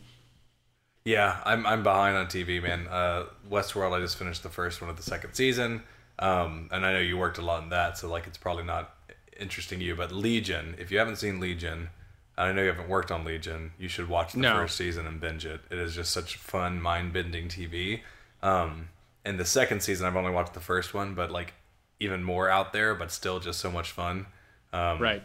Yeah, 1.04 1.40
I'm 1.44 1.66
I'm 1.66 1.82
behind 1.82 2.16
on 2.16 2.26
TV, 2.26 2.62
man. 2.62 2.86
Uh, 2.88 3.24
Westworld, 3.50 3.96
I 3.96 4.00
just 4.00 4.16
finished 4.18 4.42
the 4.42 4.50
first 4.50 4.80
one 4.80 4.90
of 4.90 4.96
the 4.96 5.02
second 5.02 5.34
season, 5.34 5.82
um, 6.18 6.68
and 6.70 6.84
I 6.84 6.92
know 6.92 6.98
you 6.98 7.16
worked 7.16 7.38
a 7.38 7.42
lot 7.42 7.62
in 7.62 7.70
that, 7.70 7.96
so 7.96 8.08
like 8.08 8.26
it's 8.26 8.36
probably 8.38 8.64
not 8.64 8.94
interesting 9.38 9.78
to 9.78 9.84
you. 9.84 9.96
But 9.96 10.12
Legion, 10.12 10.74
if 10.78 10.90
you 10.90 10.98
haven't 10.98 11.16
seen 11.16 11.40
Legion, 11.40 11.88
and 12.36 12.48
I 12.48 12.52
know 12.52 12.60
you 12.62 12.68
haven't 12.68 12.88
worked 12.90 13.10
on 13.10 13.24
Legion, 13.24 13.72
you 13.78 13.88
should 13.88 14.08
watch 14.08 14.32
the 14.34 14.40
No. 14.40 14.52
first 14.56 14.76
season 14.76 15.06
and 15.06 15.18
binge 15.20 15.46
it. 15.46 15.62
It 15.70 15.78
is 15.78 15.94
just 15.94 16.10
such 16.10 16.36
fun, 16.36 16.82
mind 16.82 17.14
bending 17.14 17.48
TV. 17.48 18.02
Um, 18.42 18.90
and 19.24 19.38
the 19.40 19.44
second 19.46 19.82
season, 19.82 20.06
I've 20.06 20.16
only 20.16 20.30
watched 20.32 20.52
the 20.54 20.60
first 20.60 20.92
one, 20.92 21.14
but 21.14 21.30
like 21.30 21.54
even 21.98 22.22
more 22.22 22.50
out 22.50 22.72
there, 22.74 22.94
but 22.94 23.10
still 23.10 23.40
just 23.40 23.58
so 23.58 23.70
much 23.70 23.90
fun. 23.92 24.26
Um, 24.72 24.98
Right. 24.98 25.22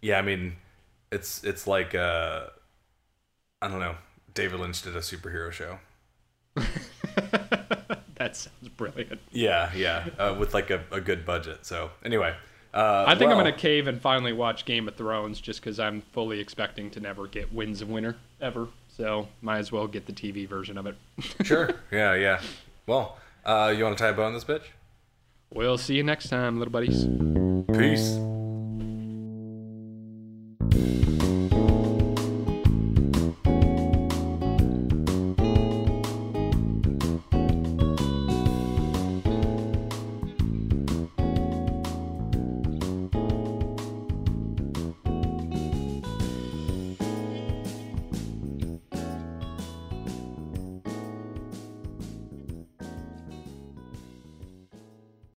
yeah, 0.00 0.18
I 0.18 0.22
mean, 0.22 0.56
it's 1.10 1.42
it's 1.42 1.66
like 1.66 1.96
uh, 1.96 2.46
I 3.60 3.68
don't 3.68 3.80
know. 3.80 3.96
David 4.36 4.60
Lynch 4.60 4.82
did 4.82 4.94
a 4.94 5.00
superhero 5.00 5.50
show. 5.50 5.80
That 8.16 8.34
sounds 8.34 8.68
brilliant. 8.76 9.20
Yeah, 9.30 9.70
yeah, 9.74 10.06
uh, 10.18 10.34
with 10.38 10.54
like 10.54 10.70
a, 10.70 10.82
a 10.90 11.00
good 11.00 11.26
budget. 11.26 11.66
So 11.66 11.90
anyway, 12.04 12.34
uh, 12.72 13.04
I 13.06 13.14
think 13.14 13.28
well, 13.28 13.38
I'm 13.38 13.44
gonna 13.44 13.56
cave 13.56 13.86
and 13.86 14.00
finally 14.00 14.32
watch 14.32 14.64
Game 14.64 14.88
of 14.88 14.96
Thrones 14.96 15.40
just 15.40 15.60
because 15.60 15.78
I'm 15.78 16.00
fully 16.12 16.40
expecting 16.40 16.90
to 16.92 17.00
never 17.00 17.26
get 17.26 17.52
Winds 17.52 17.82
of 17.82 17.90
Winter 17.90 18.16
ever. 18.40 18.68
So 18.88 19.28
might 19.42 19.58
as 19.58 19.70
well 19.70 19.86
get 19.86 20.06
the 20.06 20.12
TV 20.12 20.48
version 20.48 20.78
of 20.78 20.86
it. 20.86 20.96
sure. 21.44 21.70
Yeah, 21.90 22.14
yeah. 22.14 22.40
Well, 22.86 23.18
uh, 23.44 23.74
you 23.76 23.84
want 23.84 23.98
to 23.98 24.02
tie 24.02 24.10
a 24.10 24.14
bow 24.14 24.24
on 24.24 24.32
this 24.32 24.44
bitch? 24.44 24.64
we'll 25.52 25.78
see 25.78 25.94
you 25.94 26.02
next 26.02 26.28
time, 26.28 26.58
little 26.58 26.72
buddies. 26.72 27.06
Peace. 27.78 28.18